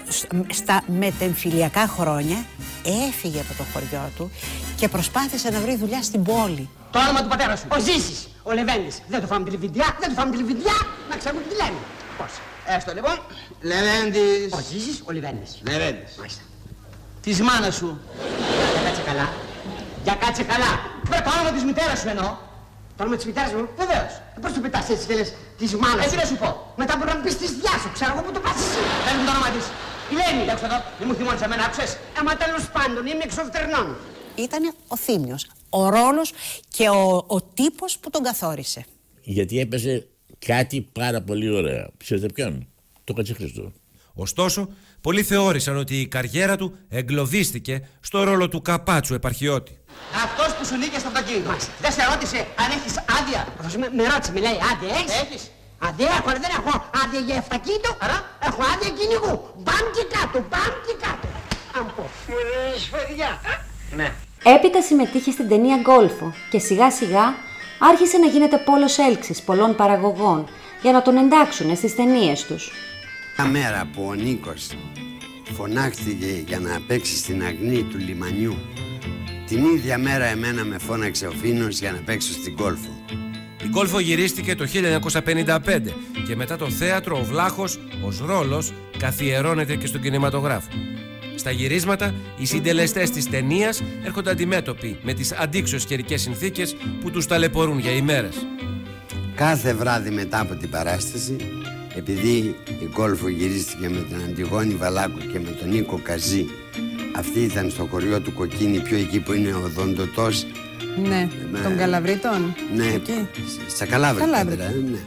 στα 0.50 0.82
μετεμφυλιακά 0.86 1.86
χρόνια 1.86 2.44
έφυγε 3.08 3.40
από 3.40 3.54
το 3.58 3.64
χωριό 3.72 4.10
του 4.16 4.30
και 4.76 4.88
προσπάθησε 4.88 5.50
να 5.50 5.60
βρει 5.60 5.76
δουλειά 5.76 6.02
στην 6.02 6.22
πόλη. 6.22 6.68
Το 6.90 6.98
όνομα 6.98 7.22
του 7.22 7.28
πατέρα 7.28 7.56
σου. 7.56 7.66
Ο 7.68 7.80
Ζήσης, 7.80 8.28
ο 8.42 8.52
Λεβέντης. 8.52 9.02
Δεν 9.08 9.20
του 9.20 9.26
φάμε 9.26 9.44
τη 9.44 9.50
λιβιδιά, 9.50 9.96
δεν 10.00 10.08
του 10.08 10.14
φάμε 10.14 10.30
τη 10.30 10.36
λιβιδιά. 10.36 10.76
Να 11.10 11.16
ξέρουμε 11.16 11.42
τι 11.48 11.54
λένε. 11.54 11.80
Πώς. 12.18 12.30
Έστω 12.66 12.92
λοιπόν. 12.94 13.16
Λεβέντης. 13.60 14.52
Ο 14.52 14.60
Ζήσης, 14.70 15.02
ο 15.04 15.12
Λεβέντης. 15.12 15.60
Λεβέντης. 15.68 16.14
Μάλιστα. 16.18 16.42
Της 17.22 17.40
μάνας 17.40 17.74
σου. 17.74 18.00
Για 18.72 18.82
κάτσε 18.84 19.02
καλά. 19.02 19.32
Για 20.04 20.14
κάτσε 20.14 20.42
καλά. 20.42 20.72
Βρε 21.02 21.20
το 21.24 21.30
όνομα 21.34 21.50
της 21.50 21.64
μητέρας 21.64 21.98
σου 22.00 22.08
εννοώ. 22.08 22.36
Το 23.02 23.08
όνομα 23.08 23.20
της 23.22 23.30
μητέρας 23.30 23.52
μου. 23.58 23.64
Βεβαίως. 23.82 24.12
Ε, 24.36 24.38
Πώς 24.42 24.50
το 24.54 24.60
πετάς 24.64 24.84
έτσι 24.92 25.04
και 25.08 25.14
λες 25.18 25.28
της 25.58 25.70
μάνας 25.82 26.04
Έτσι 26.04 26.16
σου; 26.16 26.20
να 26.22 26.26
σου 26.30 26.36
πω; 26.42 26.48
Μετά 26.82 26.92
μπορεί 26.96 27.10
να 27.12 27.16
μου 27.18 27.24
πεις 27.26 27.36
της 27.42 27.50
διάς 27.60 27.78
σου. 27.82 27.90
Ξέρω 27.96 28.10
εγώ 28.14 28.22
που 28.26 28.32
το 28.36 28.40
πας 28.46 28.56
εσύ. 28.66 28.80
Πες 29.04 29.14
μου 29.18 29.24
το 29.28 29.32
όνομα 29.34 29.48
της. 29.56 29.64
Η 30.12 30.14
Λένη. 30.20 30.42
Έξω 30.52 30.64
εδώ. 30.70 30.78
Μη 30.98 31.04
μου 31.08 31.14
θυμώνεις 31.18 31.42
εμένα, 31.46 31.62
άκουσες; 31.66 31.90
Ε, 32.18 32.20
μα 32.26 32.32
τέλος 32.42 32.64
πάντων 32.76 33.02
είμαι 33.10 33.24
εξωφτερνών. 33.28 33.86
Ήταν 34.46 34.62
ο 34.94 34.96
Θήμιος, 35.04 35.42
ο 35.80 35.82
ρόλος 35.96 36.28
και 36.76 36.86
ο, 36.88 37.02
ο 37.36 37.38
τύπος 37.58 37.90
που 38.00 38.08
τον 38.14 38.22
καθόρισε. 38.28 38.80
Γιατί 39.36 39.54
έπαιζε 39.64 39.92
κάτι 40.50 40.78
πάρα 40.98 41.20
πολύ 41.28 41.48
ωραίο. 41.58 41.86
Ξέρετε 42.02 42.28
ποιον, 42.36 42.52
το 43.04 43.12
Κατσιχρήστο. 43.12 43.64
Ωστόσο, 44.24 44.60
πολλοί 45.02 45.22
θεώρησαν 45.22 45.76
ότι 45.76 45.94
η 46.00 46.06
καριέρα 46.08 46.56
του 46.56 46.78
εγκλωβίστηκε 46.88 47.74
στο 48.00 48.22
ρόλο 48.22 48.48
του 48.48 48.62
καπάτσου 48.62 49.14
επαρχιώτη. 49.14 49.74
Αυτός 50.24 50.50
που 50.56 50.64
σου 50.66 50.76
νίκησε 50.76 51.00
στο 51.00 51.08
αυτοκίνητο. 51.12 51.50
Δεν 51.84 51.92
σε 51.96 52.02
ρώτησε 52.10 52.38
αν 52.62 52.68
έχεις 52.76 52.94
άδεια. 53.18 53.40
Αυτός 53.58 53.76
με, 53.80 53.86
με 53.96 54.02
ρώτησε, 54.10 54.32
με 54.34 54.40
λέει, 54.46 54.58
άδεια 54.70 54.92
έχεις; 55.00 55.14
Έχεις. 55.22 55.42
Άδεια 55.88 56.10
έχω, 56.18 56.28
αλλά 56.30 56.40
δεν 56.44 56.52
έχω 56.58 56.72
άδεια 57.02 57.20
για 57.28 57.36
αυτοκίνητο. 57.44 57.90
Άρα 58.04 58.18
έχω 58.48 58.60
άδεια 58.72 58.90
κυνηγού. 58.98 59.34
Μπαμ 59.64 59.84
και 59.96 60.04
κάτω, 60.14 60.36
μπαμ 60.50 60.72
και 60.86 60.94
κάτω. 61.04 61.26
Αν 61.78 61.84
πω. 61.96 62.04
Μου 62.28 62.38
λέει 62.52 62.74
σφαιριά. 62.84 63.32
Ναι. 63.98 64.08
Έπειτα 64.54 64.80
συμμετείχε 64.82 65.30
στην 65.30 65.48
ταινία 65.48 65.76
Γκόλφο 65.84 66.34
και 66.50 66.58
σιγά 66.58 66.90
σιγά 66.90 67.24
άρχισε 67.90 68.16
να 68.18 68.26
γίνεται 68.26 68.58
πόλος 68.68 68.98
έλξης 68.98 69.42
πολλών 69.42 69.76
παραγωγών 69.76 70.48
για 70.82 70.92
να 70.92 71.02
τον 71.02 71.16
εντάξουν 71.16 71.76
στις 71.76 71.94
ταινίες 71.94 72.44
τους. 72.46 72.72
Μια 73.36 73.46
μέρα 73.46 73.88
που 73.92 74.04
ο 74.08 74.14
Νίκος 74.14 74.66
φωνάχτηκε 75.52 76.44
για 76.46 76.58
να 76.58 76.80
παίξει 76.86 77.16
στην 77.16 77.42
αγνή 77.42 77.82
του 77.82 77.98
λιμανιού 77.98 78.56
την 79.46 79.64
ίδια 79.64 79.98
μέρα 79.98 80.24
εμένα 80.24 80.64
με 80.64 80.78
φώναξε 80.78 81.26
ο 81.26 81.30
Φίνος 81.30 81.78
για 81.78 81.92
να 81.92 81.98
παίξω 81.98 82.32
στην 82.32 82.56
Κόλφο. 82.56 83.04
Η 83.64 83.68
Γκόλφο 83.68 84.00
γυρίστηκε 84.00 84.54
το 84.54 84.66
1955 85.24 85.56
και 86.26 86.36
μετά 86.36 86.56
το 86.56 86.70
θέατρο 86.70 87.18
ο 87.18 87.24
Βλάχος 87.24 87.78
ως 88.04 88.18
ρόλος 88.26 88.72
καθιερώνεται 88.98 89.76
και 89.76 89.86
στον 89.86 90.00
κινηματογράφο. 90.00 90.68
Στα 91.36 91.50
γυρίσματα, 91.50 92.14
οι 92.38 92.46
συντελεστές 92.46 93.10
της 93.10 93.30
ταινίας 93.30 93.82
έρχονται 94.04 94.30
αντιμέτωποι 94.30 94.98
με 95.02 95.12
τις 95.12 95.32
αντίξωες 95.32 95.84
καιρικές 95.84 96.20
συνθήκες 96.20 96.76
που 97.00 97.10
τους 97.10 97.26
ταλαιπωρούν 97.26 97.78
για 97.78 97.90
ημέρες. 97.90 98.46
Κάθε 99.34 99.74
βράδυ 99.74 100.10
μετά 100.10 100.40
από 100.40 100.54
την 100.54 100.70
παράσταση, 100.70 101.36
επειδή 101.96 102.54
η 102.80 102.84
Κόλφο 102.92 103.28
γυρίστηκε 103.28 103.88
με 103.88 104.00
την 104.08 104.16
Αντιγόνη 104.28 104.74
Βαλάκου 104.74 105.18
και 105.32 105.38
με 105.40 105.50
τον 105.60 105.68
Νίκο 105.68 106.00
Καζή, 106.02 106.46
αυτή 107.16 107.40
ήταν 107.40 107.70
στο 107.70 107.86
χωριό 107.90 108.20
του 108.20 108.32
Κοκκίνη, 108.32 108.80
πιο 108.80 108.96
εκεί 108.96 109.20
που 109.20 109.32
είναι 109.32 109.54
ο 109.54 109.70
Δοντοτός, 109.74 110.46
Ναι, 111.02 111.28
Ναι. 111.52 111.58
των 111.60 111.76
Καλαβρίτων. 111.76 112.54
Ναι, 112.74 112.86
Εκεί. 112.86 113.28
στα 113.68 113.86
Καλάβρητα 113.86 114.26
Καλάβρητα. 114.30 114.66
δηλαδή, 114.66 114.90
ναι. 114.90 114.98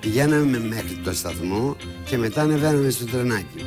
Πηγαίναμε 0.00 0.58
μέχρι 0.58 0.98
το 1.04 1.12
σταθμό 1.12 1.76
και 2.04 2.18
μετά 2.18 2.42
ανεβαίναμε 2.42 2.90
στο 2.90 3.04
τρενάκι. 3.04 3.64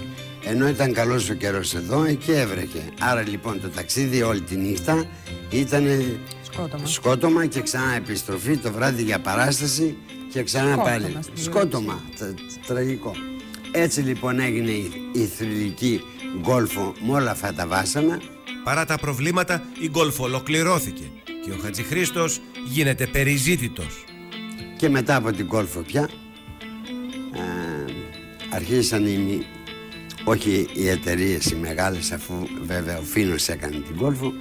Ενώ 0.48 0.68
ήταν 0.68 0.94
καλός 0.94 1.30
ο 1.30 1.34
καιρός 1.34 1.74
εδώ, 1.76 2.04
εκεί 2.04 2.32
έβρεχε. 2.32 2.82
Άρα 3.00 3.22
λοιπόν 3.28 3.62
το 3.62 3.70
ταξίδι 3.70 4.22
όλη 4.22 4.42
τη 4.42 4.56
νύχτα 4.56 5.06
ήταν 5.50 5.86
Σκότωμα. 6.52 6.86
σκότωμα 6.86 7.46
και 7.46 7.62
ξανά 7.62 7.96
επιστροφή 7.96 8.58
το 8.58 8.72
βράδυ 8.72 9.04
για 9.04 9.20
παράσταση 9.20 9.98
και 10.36 10.44
ξανά 10.44 10.72
Σκότωμα 10.72 10.84
πάλι. 10.90 11.18
στην 11.22 11.44
Σκότωμα, 11.44 12.02
τα- 12.20 12.34
τραγικό. 12.68 13.16
Έτσι 13.72 14.02
λοιπόν 14.02 14.40
έγινε 14.40 14.72
η, 14.72 14.92
η 15.14 15.26
θρηλυκή 15.26 16.02
γκόλφο 16.40 16.94
με 17.06 17.14
όλα 17.14 17.32
αυτά 17.32 17.54
τα 17.54 17.68
βάσανα. 17.68 18.22
Παρά 18.64 18.86
τα 18.86 18.98
προβλήματα, 18.98 19.64
η 19.80 19.88
Γκόλφο 19.90 20.24
ολοκληρώθηκε 20.24 21.04
και 21.44 21.52
ο 21.52 21.58
Χατζηχρήστος 21.64 22.42
γίνεται 22.68 23.08
περιζήτητος. 23.08 24.04
Και 24.78 24.90
μετά 24.90 25.16
από 25.16 25.32
την 25.32 25.48
κόλφο 25.48 25.80
πια 25.80 26.10
ε, 27.34 27.92
αρχίσαν 28.50 29.06
οι, 29.06 29.18
μη- 29.18 29.46
όχι 30.24 30.68
οι 30.74 30.88
εταιρείες 30.90 31.46
οι 31.46 31.56
μεγάλες 31.56 32.12
αφού 32.12 32.34
βέβαια 32.66 32.98
ο 32.98 33.02
Φίνος 33.02 33.48
έκανε 33.48 33.76
την 33.88 33.96
κόλφο 33.98 34.34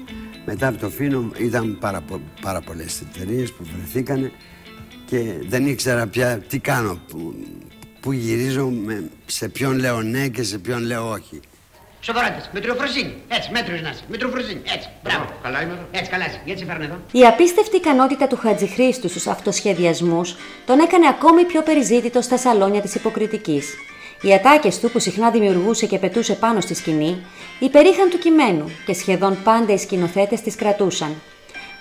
μετά 0.46 0.68
από 0.68 0.78
το 0.78 0.90
Φίνο 0.90 1.30
ήταν 1.38 1.76
πάρα, 1.80 2.00
πο- 2.00 2.20
πάρα 2.40 2.60
πολλές 2.60 3.00
εταιρείες 3.00 3.52
που 3.52 3.64
βρεθήκανε 3.76 4.32
και 5.14 5.34
δεν 5.48 5.66
ήξερα 5.66 6.06
πια 6.06 6.38
τι 6.48 6.58
κάνω 6.58 6.98
που, 7.08 7.34
που 8.00 8.12
γυρίζω 8.12 8.66
με, 8.66 9.10
σε 9.26 9.48
ποιον 9.48 9.78
λέω 9.78 10.02
ναι 10.02 10.28
και 10.28 10.42
σε 10.42 10.58
ποιον 10.58 10.82
λέω 10.82 11.10
όχι 11.10 11.40
Σοβαρότητας, 12.00 12.50
με 12.52 12.60
τριοφροσύνη. 12.60 13.14
Έτσι, 13.28 13.50
μέτριος 13.52 13.80
να 13.82 13.90
είσαι. 13.90 14.02
Με 14.08 14.16
τριοφροσύνη. 14.16 14.60
Έτσι, 14.74 14.88
μπράβο. 15.02 15.24
Καλά 15.42 15.62
είμαι 15.62 15.72
εδώ. 15.72 15.88
Έτσι, 15.90 16.10
καλά 16.10 16.26
είσαι. 16.26 16.40
Γιατί 16.44 16.60
σε 16.60 16.66
φέρνω 16.66 16.84
εδώ; 16.84 17.00
Η 17.12 17.26
απίστευτη 17.26 17.76
ικανότητα 17.76 18.26
του 18.26 18.36
Χατζηχρήστου 18.36 19.08
στους 19.08 19.26
αυτοσχεδιασμούς 19.26 20.36
τον 20.66 20.78
έκανε 20.78 21.06
ακόμη 21.08 21.44
πιο 21.44 21.62
περιζήτητο 21.62 22.20
στα 22.20 22.38
σαλόνια 22.38 22.80
της 22.80 22.94
υποκριτικής. 22.94 23.74
Οι 24.22 24.34
ατάκες 24.34 24.78
του 24.80 24.90
που 24.90 24.98
συχνά 24.98 25.30
δημιουργούσε 25.30 25.86
και 25.86 25.98
πετούσε 25.98 26.34
πάνω 26.34 26.60
στη 26.60 26.74
σκηνή 26.74 27.24
υπερήχαν 27.58 28.10
του 28.10 28.18
κειμένου 28.18 28.70
και 28.86 28.94
σχεδόν 28.94 29.42
πάντα 29.44 29.72
οι 29.72 29.78
σκηνοθέτες 29.78 30.40
τις 30.40 30.54
κρατούσαν. 30.54 31.14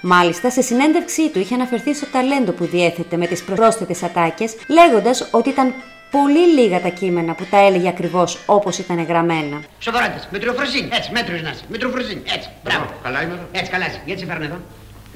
Μάλιστα, 0.05 0.49
σε 0.49 0.61
συνέντευξή 0.61 1.29
του 1.29 1.39
είχε 1.39 1.53
αναφερθεί 1.53 1.93
στο 1.93 2.05
ταλέντο 2.05 2.51
που 2.51 2.65
διέθετε 2.65 3.17
με 3.17 3.27
τις 3.27 3.43
πρόσθετες 3.43 4.03
ατάκες, 4.03 4.55
λέγοντας 4.67 5.27
ότι 5.31 5.49
ήταν 5.49 5.73
πολύ 6.11 6.45
λίγα 6.59 6.81
τα 6.81 6.89
κείμενα 6.89 7.33
που 7.33 7.45
τα 7.49 7.57
έλεγε 7.57 7.87
ακριβώς 7.87 8.39
όπως 8.45 8.77
ήταν 8.77 9.03
γραμμένα. 9.03 9.61
Σοβαρότητας, 9.79 10.27
με 10.31 10.39
τριοφροσύνη. 10.39 10.89
Έτσι, 10.91 11.09
μέτριος 11.11 11.41
να 11.41 11.49
είσαι. 11.49 11.63
Με 11.67 11.77
τριοφροσύνη. 11.77 12.21
Έτσι, 12.35 12.49
μπράβο. 12.63 12.85
Καλά 13.03 13.21
είμαι 13.23 13.33
εδώ. 13.33 13.47
Έτσι, 13.51 13.71
καλά 13.71 13.87
είσαι. 13.87 14.01
Γιατί 14.05 14.19
σε 14.21 14.27
φέρνω 14.27 14.45
εδώ; 14.45 14.59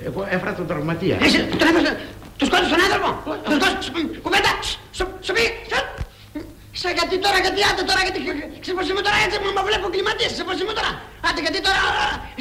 Εγώ 0.05 0.27
έφερα 0.29 0.53
τον 0.53 0.67
τραυματία. 0.67 1.17
Εσύ, 1.21 1.37
τον 1.43 1.67
έβαζε, 1.67 1.99
του 2.37 2.45
σκότωσε 2.45 2.69
τον 2.69 2.81
άνθρωπο. 2.85 3.09
Τον 3.49 3.61
σκότωσε, 3.61 3.91
κουβέντα, 4.21 4.51
σου, 4.97 5.07
σου 5.21 5.33
πει, 5.33 5.43
σου- 6.77 6.81
σε 6.83 6.89
γιατί 6.97 7.15
τώρα, 7.25 7.37
γιατί 7.45 7.59
άντε 7.69 7.83
τώρα, 7.89 8.01
γιατί 8.05 8.19
σε 8.67 8.71
πως 8.77 8.85
είμαι 8.91 9.03
τώρα 9.07 9.17
έτσι, 9.25 9.35
μα 9.45 9.49
μα 9.57 9.63
βλέπω 9.69 9.85
κλιματίες, 9.93 10.31
σε 10.39 10.43
πως 10.47 10.57
είμαι 10.61 10.73
τώρα. 10.79 10.91
Άντε 11.27 11.39
γιατί 11.45 11.59
τώρα, 11.67 11.81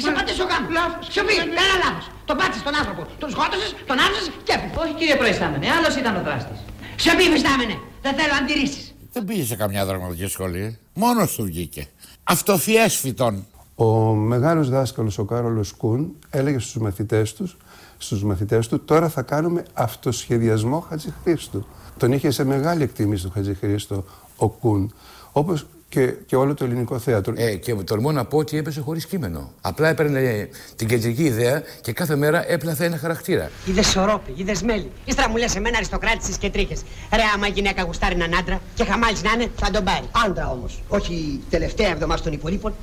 σε 0.03 0.09
πατήσω 0.17 0.45
γάμο. 0.49 0.67
Σου 1.13 1.21
πει, 1.27 1.33
κανένα 1.41 1.75
λάθος. 1.83 2.05
Τον 2.29 2.35
πάτησες 2.39 2.63
τον 2.67 2.75
άνθρωπο, 2.81 3.01
τον 3.21 3.29
σκότωσες, 3.33 3.69
τον 3.89 3.97
άφησες 4.05 4.27
και 4.45 4.51
έφυγε. 4.55 4.73
Όχι 4.83 4.93
κύριε 4.99 5.15
Προϊστάμενε, 5.21 5.65
άλλος 5.77 5.93
ήταν 6.01 6.13
ο 6.19 6.21
δράστης. 6.27 6.59
Σε 7.03 7.11
πει, 7.17 7.23
φυστάμενε, 7.35 7.75
δεν 8.05 8.13
θέλω 8.19 8.33
αντιρρήσεις. 8.41 8.85
Δεν 9.15 9.23
πήγε 9.27 9.43
σε 9.51 9.55
καμιά 9.61 9.81
δραματική 9.89 10.27
σχολή. 10.35 10.65
Μόνος 11.03 11.29
του 11.35 11.43
βγήκε. 11.43 11.83
Αυτοφιέσφυτον. 12.23 13.33
Ο 13.75 13.85
μεγάλος 14.13 14.69
δάσκαλος 14.69 15.17
ο 15.17 15.23
Κάρολος 15.25 15.71
Κούν 15.71 16.15
έλεγε 16.29 16.59
στους 16.59 16.77
μαθητές 16.81 17.33
τους, 17.33 17.57
στους 17.97 18.23
μαθητές 18.23 18.67
του 18.67 18.83
τώρα 18.85 19.09
θα 19.09 19.21
κάνουμε 19.21 19.65
αυτοσχεδιασμό 19.73 20.79
Χατζηχρήστου. 20.79 21.67
Τον 21.97 22.11
είχε 22.11 22.31
σε 22.31 22.43
μεγάλη 22.43 22.83
εκτίμηση 22.83 23.23
του 23.23 23.31
Χατζηχρήστο 23.33 24.05
ο 24.37 24.49
Κούν, 24.49 24.93
όπως 25.31 25.65
και, 25.89 26.13
και 26.25 26.35
όλο 26.35 26.53
το 26.53 26.65
ελληνικό 26.65 26.99
θέατρο. 26.99 27.33
Ε, 27.37 27.55
και 27.55 27.73
τολμώ 27.73 28.11
να 28.11 28.25
πω 28.25 28.37
ότι 28.37 28.57
έπεσε 28.57 28.81
χωρίς 28.81 29.05
κείμενο. 29.05 29.51
Απλά 29.61 29.87
έπαιρνε 29.87 30.49
την 30.75 30.87
κεντρική 30.87 31.23
ιδέα 31.23 31.63
και 31.81 31.91
κάθε 31.91 32.15
μέρα 32.15 32.51
έπλαθε 32.51 32.85
ένα 32.85 32.97
χαρακτήρα. 32.97 33.51
Είδες 33.65 33.87
σωρόπι, 33.87 34.33
είδες 34.35 34.61
μέλι. 34.61 34.91
Ύστερα 35.05 35.29
μου 35.29 35.37
λες 35.37 35.55
εμένα 35.55 35.75
αριστοκράτηση 35.75 36.37
και 36.37 36.49
τρίχες. 36.49 36.81
Ρε, 37.13 37.21
άμα 37.35 37.47
η 37.47 37.51
γυναίκα 37.51 37.83
γουστάρει 37.83 38.15
έναν 38.15 38.35
άντρα 38.39 38.61
και 38.75 38.83
χαμάλη 38.83 39.17
να 39.23 39.31
είναι, 39.31 39.51
θα 39.59 39.71
τον 39.71 39.83
πάρει. 39.83 40.05
Άντρα 40.25 40.49
όμως. 40.49 40.81
Όχι 40.87 41.43
τελευταία 41.49 41.89
εβδομάδα 41.89 42.21
των 42.21 42.33
υπολείπων. 42.33 42.73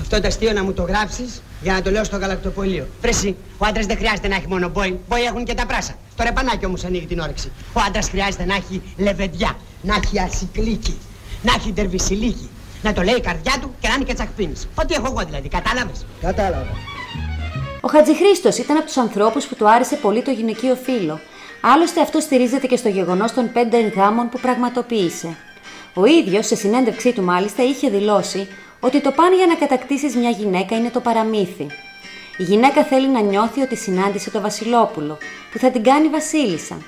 Αυτό 0.00 0.20
το 0.20 0.26
αστείο 0.26 0.52
να 0.52 0.64
μου 0.64 0.72
το 0.72 0.82
γράψεις 0.82 1.42
για 1.62 1.72
να 1.72 1.82
το 1.82 1.90
λέω 1.90 2.04
στο 2.04 2.16
γαλακτοπολείο. 2.16 2.86
Πρεσί, 3.00 3.36
ο 3.58 3.66
άντρας 3.66 3.86
δεν 3.86 3.96
χρειάζεται 3.96 4.28
να 4.28 4.34
έχει 4.34 4.48
μόνο 4.48 4.68
μπόι. 4.68 5.00
Μπόι 5.08 5.22
έχουν 5.22 5.44
και 5.44 5.54
τα 5.54 5.66
πράσα. 5.66 5.94
Το 6.16 6.24
ρεπανάκι 6.24 6.66
όμως 6.66 6.84
ανοίγει 6.84 7.06
την 7.06 7.18
όρεξη. 7.20 7.52
Ο 7.72 7.80
άντρας 7.86 8.08
χρειάζεται 8.08 8.44
να 8.44 8.54
έχει 8.54 8.82
λεβεντιά, 8.96 9.56
να 9.82 9.94
έχει 9.94 10.20
ασυκλίκη, 10.20 10.98
να 11.42 11.52
έχει 11.54 11.72
ντερβισιλίκη. 11.72 12.48
Να 12.82 12.92
το 12.92 13.02
λέει 13.02 13.14
η 13.14 13.20
καρδιά 13.20 13.52
του 13.60 13.74
και 13.80 13.88
να 13.88 13.94
είναι 13.94 14.04
και 14.04 14.14
τσακπίνη. 14.14 14.52
Ό,τι 14.74 14.94
έχω 14.94 15.06
εγώ 15.06 15.24
δηλαδή, 15.24 15.48
κατάλαβες; 15.48 16.06
Κατάλαβα. 16.20 16.76
Ο 17.80 17.88
Χατζηχρήστος 17.88 18.58
ήταν 18.58 18.76
από 18.76 18.86
τους 18.86 18.96
ανθρώπους 18.96 19.44
που 19.46 19.54
του 19.54 19.70
άρεσε 19.70 19.96
πολύ 19.96 20.22
το 20.22 20.30
γυναικείο 20.30 20.74
φύλλο. 20.74 21.20
Άλλωστε, 21.60 22.00
αυτό 22.00 22.20
στηρίζεται 22.20 22.66
και 22.66 22.76
στο 22.76 22.88
γεγονός 22.88 23.32
των 23.32 23.52
πέντε 23.52 23.92
γάμων 23.96 24.28
που 24.28 24.40
πραγματοποίησε. 24.40 25.36
Ο 25.94 26.04
ίδιος, 26.04 26.46
σε 26.46 26.54
συνέντευξή 26.54 27.12
του 27.12 27.22
μάλιστα, 27.22 27.62
είχε 27.62 27.88
δηλώσει 27.88 28.48
ότι 28.84 29.00
το 29.00 29.10
πάνε 29.10 29.36
για 29.36 29.46
να 29.46 29.54
κατακτήσεις 29.54 30.16
μια 30.16 30.30
γυναίκα 30.30 30.76
είναι 30.76 30.90
το 30.90 31.00
παραμύθι. 31.00 31.66
Η 32.36 32.42
γυναίκα 32.42 32.84
θέλει 32.84 33.08
να 33.08 33.20
νιώθει 33.20 33.60
ότι 33.60 33.76
συνάντησε 33.76 34.30
το 34.30 34.40
Βασιλόπουλο, 34.40 35.18
που 35.52 35.58
θα 35.58 35.70
την 35.70 35.82
κάνει 35.82 36.08
Βασίλισσα. 36.08 36.78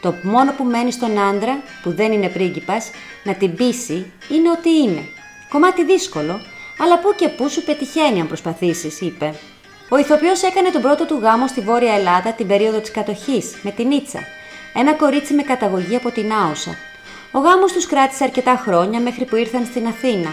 Το 0.00 0.14
μόνο 0.22 0.52
που 0.52 0.64
μένει 0.64 0.92
στον 0.92 1.18
άντρα, 1.18 1.58
που 1.82 1.94
δεν 1.94 2.12
είναι 2.12 2.28
πρίγκιπας, 2.28 2.90
να 3.24 3.34
την 3.34 3.54
πείσει 3.54 4.12
είναι 4.28 4.50
ότι 4.50 4.70
είναι. 4.70 5.02
Κομμάτι 5.48 5.84
δύσκολο, 5.84 6.40
αλλά 6.78 6.98
που 6.98 7.14
και 7.16 7.28
που 7.28 7.48
σου 7.48 7.64
πετυχαίνει 7.64 8.20
αν 8.20 8.26
προσπαθήσεις, 8.26 9.00
είπε. 9.00 9.34
Ο 9.88 9.98
ηθοποιός 9.98 10.42
έκανε 10.42 10.70
τον 10.70 10.82
πρώτο 10.82 11.06
του 11.06 11.18
γάμο 11.22 11.46
στη 11.46 11.60
Βόρεια 11.60 11.94
Ελλάδα 11.94 12.32
την 12.32 12.46
περίοδο 12.46 12.78
της 12.78 12.90
κατοχής 12.90 13.56
με 13.62 13.70
την 13.70 13.90
Ίτσα, 13.90 14.20
ένα 14.74 14.94
κορίτσι 14.94 15.34
με 15.34 15.42
καταγωγή 15.42 15.96
από 15.96 16.10
την 16.10 16.32
Άουσα. 16.32 16.76
Ο 17.32 17.38
γάμος 17.38 17.72
τους 17.72 17.86
κράτησε 17.86 18.24
αρκετά 18.24 18.62
χρόνια 18.64 19.00
μέχρι 19.00 19.24
που 19.24 19.36
ήρθαν 19.36 19.64
στην 19.64 19.86
Αθήνα 19.86 20.30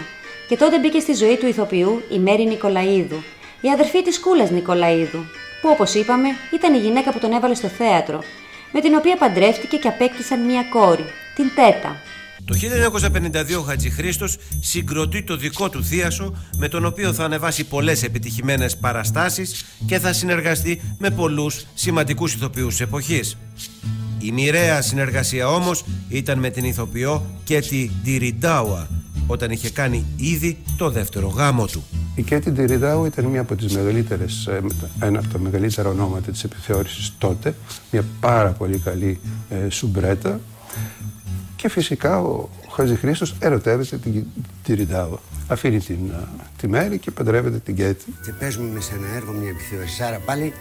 και 0.48 0.56
τότε 0.56 0.78
μπήκε 0.78 0.98
στη 0.98 1.12
ζωή 1.12 1.36
του 1.36 1.46
ηθοποιού 1.46 2.02
η 2.10 2.18
Μέρη 2.18 2.44
Νικολαίδου, 2.44 3.22
η 3.60 3.68
αδερφή 3.70 4.02
της 4.02 4.20
Κούλας 4.20 4.50
Νικολαίδου, 4.50 5.24
που 5.60 5.68
όπως 5.72 5.94
είπαμε 5.94 6.28
ήταν 6.54 6.74
η 6.74 6.78
γυναίκα 6.78 7.12
που 7.12 7.18
τον 7.18 7.32
έβαλε 7.32 7.54
στο 7.54 7.68
θέατρο, 7.68 8.22
με 8.72 8.80
την 8.80 8.94
οποία 8.94 9.16
παντρεύτηκε 9.16 9.76
και 9.76 9.88
απέκτησαν 9.88 10.44
μία 10.44 10.62
κόρη, 10.70 11.04
την 11.36 11.44
Τέτα. 11.54 11.96
Το 12.44 12.54
1952 12.54 13.58
ο 13.58 13.62
Χατζηχρήστος 13.62 14.36
συγκροτεί 14.60 15.22
το 15.22 15.36
δικό 15.36 15.68
του 15.68 15.84
θίασο 15.84 16.36
με 16.56 16.68
τον 16.68 16.84
οποίο 16.84 17.12
θα 17.12 17.24
ανεβάσει 17.24 17.64
πολλές 17.64 18.02
επιτυχημένες 18.02 18.76
παραστάσεις 18.76 19.64
και 19.86 19.98
θα 19.98 20.12
συνεργαστεί 20.12 20.80
με 20.98 21.10
πολλούς 21.10 21.64
σημαντικούς 21.74 22.34
ηθοποιούς 22.34 22.80
εποχής. 22.80 23.36
Η 24.18 24.32
μοιραία 24.32 24.82
συνεργασία 24.82 25.48
όμως 25.48 25.84
ήταν 26.08 26.38
με 26.38 26.50
την 26.50 26.64
ηθοποιό 26.64 27.26
Κέτι 27.44 27.90
Ντιριντάουα 28.02 29.03
όταν 29.26 29.50
είχε 29.50 29.70
κάνει 29.70 30.04
ήδη 30.16 30.58
το 30.76 30.90
δεύτερο 30.90 31.28
γάμο 31.28 31.66
του. 31.66 31.84
Η 32.14 32.22
Κέτι 32.22 32.50
Ντιριντάουα 32.50 33.06
ήταν 33.06 33.24
μία 33.24 33.40
από 33.40 33.54
τις 33.54 33.74
μεγαλύτερες, 33.74 34.46
ε, 34.46 34.60
ένα 35.00 35.18
από 35.18 35.28
τα 35.28 35.38
μεγαλύτερα 35.38 35.88
ονόματα 35.88 36.30
της 36.30 36.44
επιθεώρησης 36.44 37.12
τότε, 37.18 37.54
μια 37.90 38.04
πάρα 38.20 38.50
πολύ 38.50 38.78
καλή 38.78 39.20
ε, 39.50 39.68
σουμπρέτα 39.70 40.40
και 41.56 41.68
φυσικά 41.68 42.20
ο 42.20 42.48
Χατζηχρήστος 42.70 43.34
ερωτεύεται 43.38 43.96
την 43.96 44.24
Τυριντάουα. 44.62 45.18
Αφήνει 45.46 45.80
την, 45.80 45.98
τη 46.56 46.68
Μέρη 46.68 46.98
και 46.98 47.10
παντρεύεται 47.10 47.58
την 47.58 47.74
Κέτη. 47.74 48.04
Και 48.24 48.32
παίζουμε 48.32 48.80
σε 48.80 48.94
ένα 48.94 49.06
έργο 49.16 49.32
μια 49.32 49.48
επιθεώρηση. 49.48 50.02
Άρα 50.02 50.18
πάλι 50.18 50.52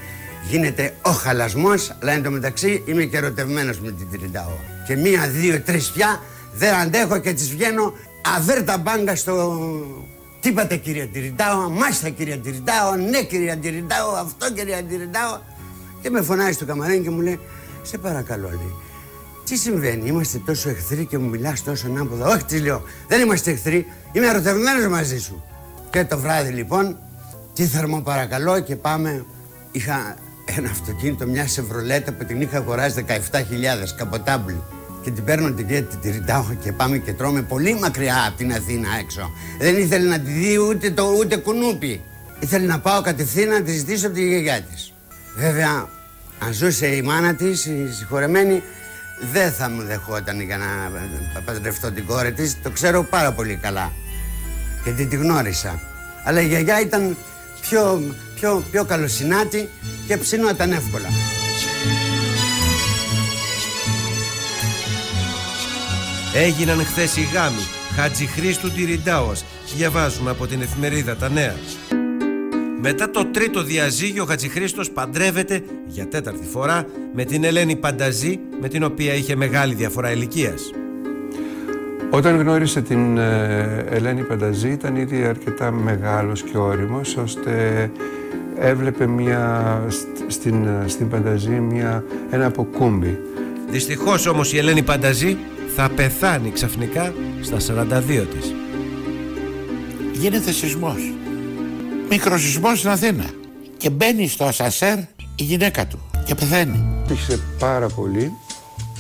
γίνεται 0.49 0.93
ο 1.01 1.09
χαλασμός, 1.09 1.95
αλλά 2.01 2.11
εν 2.11 2.23
τω 2.23 2.31
μεταξύ 2.31 2.83
είμαι 2.85 3.03
και 3.03 3.17
ερωτευμένος 3.17 3.79
με 3.79 3.91
την 3.91 4.07
Τυριντάουα. 4.11 4.57
Και 4.87 4.95
μία, 4.95 5.27
δύο, 5.27 5.61
τρεις 5.61 5.91
πια 5.91 6.21
δεν 6.53 6.73
αντέχω 6.73 7.17
και 7.19 7.33
τις 7.33 7.49
βγαίνω 7.49 7.93
αβέρτα 8.35 8.77
μπάγκα 8.77 9.15
στο... 9.15 9.59
Τι 10.39 10.49
είπατε 10.49 10.75
κυρία 10.75 11.07
Τυριντάουα, 11.07 11.69
μάστα 11.69 12.09
κυρία 12.09 12.37
Τυριντάουα, 12.37 12.97
ναι 12.97 13.23
κυρία 13.23 13.57
Τυριντάουα, 13.57 14.19
αυτό 14.19 14.53
κυρία 14.53 14.83
Τυριντάουα. 14.83 15.41
Και 16.01 16.09
με 16.09 16.21
φωνάζει 16.21 16.51
στο 16.51 16.65
καμαρίνι 16.65 17.03
και 17.03 17.09
μου 17.09 17.21
λέει, 17.21 17.39
σε 17.81 17.97
παρακαλώ 17.97 18.47
λέει, 18.47 18.75
τι 19.45 19.57
συμβαίνει, 19.57 20.07
είμαστε 20.07 20.37
τόσο 20.45 20.69
εχθροί 20.69 21.05
και 21.05 21.17
μου 21.17 21.29
μιλάς 21.29 21.63
τόσο 21.63 21.87
ανάποδα. 21.87 22.27
Όχι, 22.27 22.43
της 22.43 22.61
λέω, 22.61 22.81
δεν 23.07 23.21
είμαστε 23.21 23.51
εχθροί, 23.51 23.85
είμαι 24.11 24.27
ερωτευμένος 24.27 24.87
μαζί 24.87 25.19
σου. 25.19 25.43
Και 25.89 26.03
το 26.03 26.19
βράδυ 26.19 26.51
λοιπόν, 26.51 26.97
τι 27.53 27.65
θερμό 27.65 28.01
παρακαλώ 28.01 28.59
και 28.59 28.75
πάμε. 28.75 29.25
Είχα 29.71 30.15
ένα 30.45 30.69
αυτοκίνητο, 30.69 31.25
μια 31.25 31.47
σεβρολέτα 31.47 32.11
που 32.11 32.25
την 32.25 32.41
είχα 32.41 32.57
αγοράσει 32.57 33.05
17.000 33.07 33.13
καποτάμπλη. 33.97 34.61
Και 35.03 35.11
την 35.11 35.23
παίρνω 35.23 35.51
την 35.51 35.67
και 35.67 35.81
την 35.81 36.11
ρητάω 36.11 36.45
και 36.63 36.71
πάμε 36.71 36.97
και 36.97 37.13
τρώμε 37.13 37.41
πολύ 37.41 37.77
μακριά 37.79 38.25
από 38.27 38.37
την 38.37 38.53
Αθήνα 38.53 38.87
έξω. 38.99 39.31
Δεν 39.59 39.77
ήθελε 39.77 40.09
να 40.09 40.19
τη 40.19 40.31
δει 40.31 40.57
ούτε, 40.57 40.91
το, 40.91 41.03
ούτε 41.19 41.35
κουνούπι. 41.35 42.01
Ήθελε 42.39 42.65
να 42.65 42.79
πάω 42.79 43.01
κατευθείαν 43.01 43.49
να 43.49 43.61
τη 43.61 43.71
ζητήσω 43.71 44.07
από 44.07 44.15
τη 44.15 44.27
γιαγιά 44.27 44.61
της. 44.61 44.93
Βέβαια, 45.35 45.89
αν 46.39 46.53
ζούσε 46.53 46.87
η 46.87 47.01
μάνα 47.01 47.33
της, 47.35 47.65
η 47.65 47.93
συγχωρεμένη, 47.93 48.63
δεν 49.31 49.51
θα 49.51 49.69
μου 49.69 49.81
δεχόταν 49.81 50.41
για 50.41 50.57
να 50.57 50.65
παντρευτώ 51.45 51.91
την 51.91 52.05
κόρη 52.05 52.31
της. 52.31 52.57
Το 52.63 52.69
ξέρω 52.69 53.03
πάρα 53.03 53.31
πολύ 53.31 53.55
καλά. 53.55 53.91
Γιατί 54.83 55.05
τη 55.05 55.15
γνώρισα. 55.15 55.79
Αλλά 56.23 56.41
η 56.41 56.47
γιαγιά 56.47 56.81
ήταν 56.81 57.17
πιο, 57.61 58.01
πιο, 58.35 58.63
πιο 58.71 58.85
καλοσυνάτη 58.85 59.69
και 60.07 60.17
ψινόταν 60.17 60.71
εύκολα. 60.71 61.07
Έγιναν 66.35 66.85
χθες 66.85 67.17
οι 67.17 67.27
γάμοι 67.33 67.63
Χατζη 67.95 68.25
Χρήστου 68.25 68.71
Τυριντάος 68.71 69.43
Διαβάζουμε 69.75 70.29
από 70.29 70.47
την 70.47 70.61
εφημερίδα 70.61 71.15
Τα 71.15 71.29
Νέα 71.29 71.55
μετά 72.85 73.09
το 73.09 73.25
τρίτο 73.25 73.63
διαζύγιο, 73.63 74.23
ο 74.23 74.25
Χατζηχρήστος 74.25 74.91
παντρεύεται 74.91 75.61
για 75.85 76.07
τέταρτη 76.07 76.45
φορά 76.45 76.85
με 77.13 77.23
την 77.23 77.43
Ελένη 77.43 77.75
Πανταζή, 77.75 78.39
με 78.61 78.67
την 78.67 78.83
οποία 78.83 79.13
είχε 79.13 79.35
μεγάλη 79.35 79.73
διαφορά 79.73 80.11
ηλικίας. 80.11 80.71
Όταν 82.09 82.39
γνώρισε 82.39 82.81
την 82.81 83.17
ε, 83.17 83.85
Ελένη 83.89 84.21
Πανταζή 84.21 84.69
ήταν 84.69 84.95
ήδη 84.95 85.23
αρκετά 85.23 85.71
μεγάλος 85.71 86.41
και 86.41 86.57
όριμος, 86.57 87.17
ώστε 87.17 87.91
έβλεπε 88.59 89.07
μια, 89.07 89.81
στην, 90.27 90.65
ε, 90.65 90.87
στην 90.87 91.09
Πανταζή 91.09 91.59
μια, 91.59 92.03
ένα 92.29 92.45
αποκούμπι. 92.45 93.19
Δυστυχώς 93.69 94.27
όμως 94.27 94.53
η 94.53 94.57
Ελένη 94.57 94.83
Πανταζή 94.83 95.37
θα 95.75 95.89
πεθάνει 95.89 96.51
ξαφνικά 96.51 97.13
στα 97.41 97.57
42 97.57 98.27
της. 98.27 98.53
Γίνεται 100.13 100.51
σεισμός 100.51 101.13
μικροσυσμό 102.13 102.75
στην 102.75 102.89
Αθήνα. 102.89 103.25
Και 103.77 103.89
μπαίνει 103.89 104.27
στο 104.27 104.45
ασασέρ 104.45 104.97
η 105.35 105.43
γυναίκα 105.43 105.87
του 105.87 105.99
και 106.25 106.35
πεθαίνει. 106.35 107.03
Είχε 107.11 107.39
πάρα 107.59 107.87
πολύ. 107.87 108.31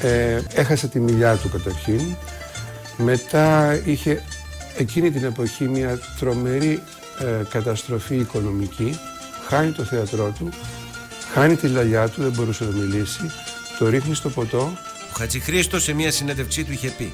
Ε, 0.01 0.41
έχασε 0.53 0.87
τη 0.87 0.99
μιλιά 0.99 1.35
του 1.35 1.49
καταρχήν. 1.49 2.01
Μετά 2.97 3.79
είχε 3.85 4.23
εκείνη 4.77 5.11
την 5.11 5.23
εποχή 5.23 5.67
μια 5.67 5.99
τρομερή 6.19 6.83
ε, 7.19 7.43
καταστροφή 7.49 8.15
οικονομική. 8.15 8.99
Χάνει 9.47 9.71
το 9.71 9.83
θέατρό 9.83 10.33
του, 10.39 10.49
χάνει 11.33 11.55
τη 11.55 11.67
λαλιά 11.67 12.07
του, 12.09 12.21
δεν 12.21 12.31
μπορούσε 12.31 12.63
να 12.63 12.69
μιλήσει. 12.69 13.31
Το 13.79 13.89
ρίχνει 13.89 14.15
στο 14.15 14.29
ποτό. 14.29 14.73
Ο 15.13 15.15
Χατζηχρήστος 15.19 15.83
σε 15.83 15.93
μια 15.93 16.11
συνέντευξή 16.11 16.63
του 16.63 16.71
είχε 16.71 16.89
πει 16.89 17.11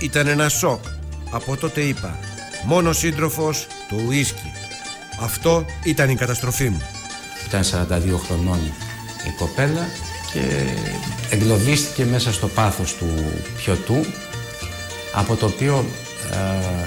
«Ήταν 0.00 0.26
ένα 0.26 0.48
σοκ. 0.48 0.84
Από 1.30 1.56
τότε 1.56 1.80
είπα, 1.80 2.18
μόνο 2.64 2.92
σύντροφος 2.92 3.66
το 3.88 3.96
ουίσκι. 4.06 4.52
Αυτό 5.20 5.64
ήταν 5.84 6.10
η 6.10 6.14
καταστροφή 6.14 6.68
μου. 6.68 6.82
Ήταν 7.46 7.62
42 7.62 8.18
χρονών 8.26 8.58
η 9.26 9.30
κοπέλα 9.38 9.86
και 10.32 10.40
εγκλωβίστηκε 11.30 12.04
μέσα 12.04 12.32
στο 12.32 12.48
πάθος 12.48 12.94
του 12.94 13.08
πιωτού 13.56 14.00
από 15.14 15.36
το 15.36 15.46
οποίο 15.46 15.74
ε, 15.78 16.05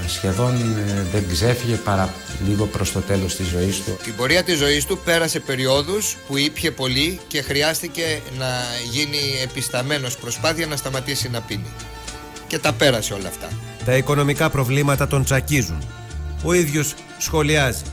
σχεδόν 0.08 0.54
ε, 0.56 1.06
δεν 1.12 1.26
ξέφυγε 1.32 1.76
παρά 1.76 2.14
λίγο 2.48 2.66
προς 2.66 2.92
το 2.92 3.00
τέλος 3.00 3.36
της 3.36 3.48
ζωής 3.48 3.84
του. 3.84 3.98
Την 4.04 4.16
πορεία 4.16 4.44
της 4.44 4.58
ζωής 4.58 4.86
του 4.86 4.98
πέρασε 4.98 5.40
περιόδους 5.40 6.18
που 6.28 6.38
ήπια 6.38 6.74
πολύ 6.74 7.20
και 7.28 7.42
χρειάστηκε 7.42 8.22
να 8.38 8.48
γίνει 8.92 9.18
επισταμένος 9.44 10.18
προσπάθεια 10.18 10.66
να 10.66 10.76
σταματήσει 10.76 11.30
να 11.30 11.42
πίνει. 11.42 11.72
Και 12.48 12.60
τα 12.60 12.74
πέρασε 12.74 13.14
όλα 13.14 13.28
αυτά. 13.28 13.48
Τα 13.86 13.96
οικονομικά 13.96 14.50
προβλήματα 14.50 15.08
τον 15.08 15.24
τσακίζουν. 15.24 15.84
Ο 16.44 16.54
ίδιος 16.54 16.94
σχολιάζει. 17.18 17.84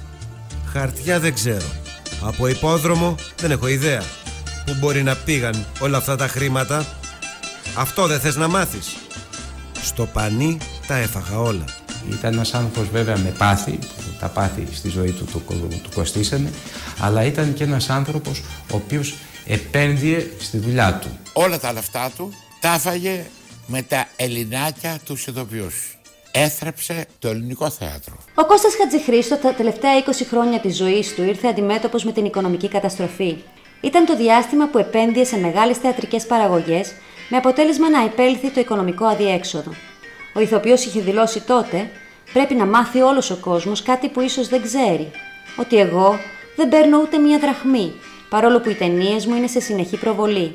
Χαρτιά 0.73 1.21
δεν 1.21 1.35
ξέρω. 1.35 1.67
Από 2.21 2.47
υπόδρομο 2.47 3.15
δεν 3.41 3.51
έχω 3.51 3.67
ιδέα. 3.67 4.03
Πού 4.67 4.77
μπορεί 4.79 5.03
να 5.03 5.17
πήγαν 5.17 5.67
όλα 5.81 5.97
αυτά 5.97 6.17
τα 6.17 6.29
χρήματα; 6.29 6.87
Αυτό 7.75 8.07
δεν 8.07 8.21
θες 8.21 8.37
να 8.37 8.49
μάθεις. 8.49 8.97
Στο 9.83 10.07
πανί 10.07 10.59
τα 10.87 10.97
έφαγα 10.97 11.39
όλα. 11.41 11.65
Ήταν 12.11 12.33
ένας 12.33 12.55
άνθρωπος 12.55 12.89
βέβαια 12.89 13.19
με 13.19 13.35
πάθη, 13.39 13.73
που 13.73 14.17
τα 14.21 14.29
πάθη 14.29 14.67
στη 14.73 14.89
ζωή 14.89 15.11
του 15.11 15.25
του, 15.25 15.69
του 15.83 15.91
κοστίσανε, 15.95 16.51
αλλά 17.01 17.25
ήταν 17.25 17.55
και 17.55 17.65
ένας 17.65 17.91
άνθρωπος 17.91 18.43
ο 18.73 18.77
οποίος 18.77 19.15
επένδυε 19.47 20.27
στη 20.39 20.59
δουλειά 20.59 20.95
του. 20.95 21.09
Όλα 21.33 21.59
τα 21.59 21.73
λεφτά 21.73 22.11
του 22.17 22.33
τα 22.61 22.75
έφαγε 22.75 23.25
με 23.67 23.83
τα 23.83 24.09
ελληνάκια 24.17 24.99
τους 25.05 25.27
ηθοποιούς 25.27 25.97
έθρεψε 26.37 27.07
το 27.19 27.29
ελληνικό 27.29 27.71
θέατρο. 27.71 28.17
Ο 28.35 28.47
Κώστας 28.47 28.75
Χατζηχρήστο 28.77 29.37
τα 29.37 29.55
τελευταία 29.55 30.05
20 30.07 30.11
χρόνια 30.29 30.61
της 30.61 30.77
ζωής 30.77 31.15
του 31.15 31.23
ήρθε 31.23 31.49
αντιμέτωπος 31.49 32.05
με 32.05 32.13
την 32.13 32.25
οικονομική 32.25 32.69
καταστροφή. 32.69 33.37
Ήταν 33.81 34.07
το 34.07 34.17
διάστημα 34.17 34.69
που 34.69 34.79
επένδυε 34.79 35.25
σε 35.25 35.37
μεγάλες 35.37 35.77
θεατρικές 35.77 36.27
παραγωγές 36.27 36.93
με 37.29 37.37
αποτέλεσμα 37.37 37.91
να 37.91 38.05
επέλθει 38.05 38.51
το 38.51 38.61
οικονομικό 38.61 39.05
αδιέξοδο. 39.05 39.73
Ο 40.37 40.41
ηθοποιός 40.41 40.85
είχε 40.85 41.01
δηλώσει 41.01 41.41
τότε 41.41 41.91
«Πρέπει 42.33 42.55
να 42.55 42.67
μάθει 42.67 43.01
όλος 43.01 43.31
ο 43.31 43.37
κόσμος 43.37 43.83
κάτι 43.83 44.09
που 44.09 44.21
ίσως 44.21 44.49
δεν 44.49 44.63
ξέρει. 44.63 45.11
Ότι 45.57 45.77
εγώ 45.77 46.19
δεν 46.57 46.69
παίρνω 46.69 46.99
ούτε 46.99 47.19
μία 47.19 47.39
δραχμή, 47.39 47.93
παρόλο 48.29 48.61
που 48.61 48.71
οι 48.71 48.75
ταινίες 48.75 49.27
μου 49.27 49.35
είναι 49.35 49.47
σε 49.47 49.61
συνεχή 49.61 49.97
προβολή». 49.97 50.55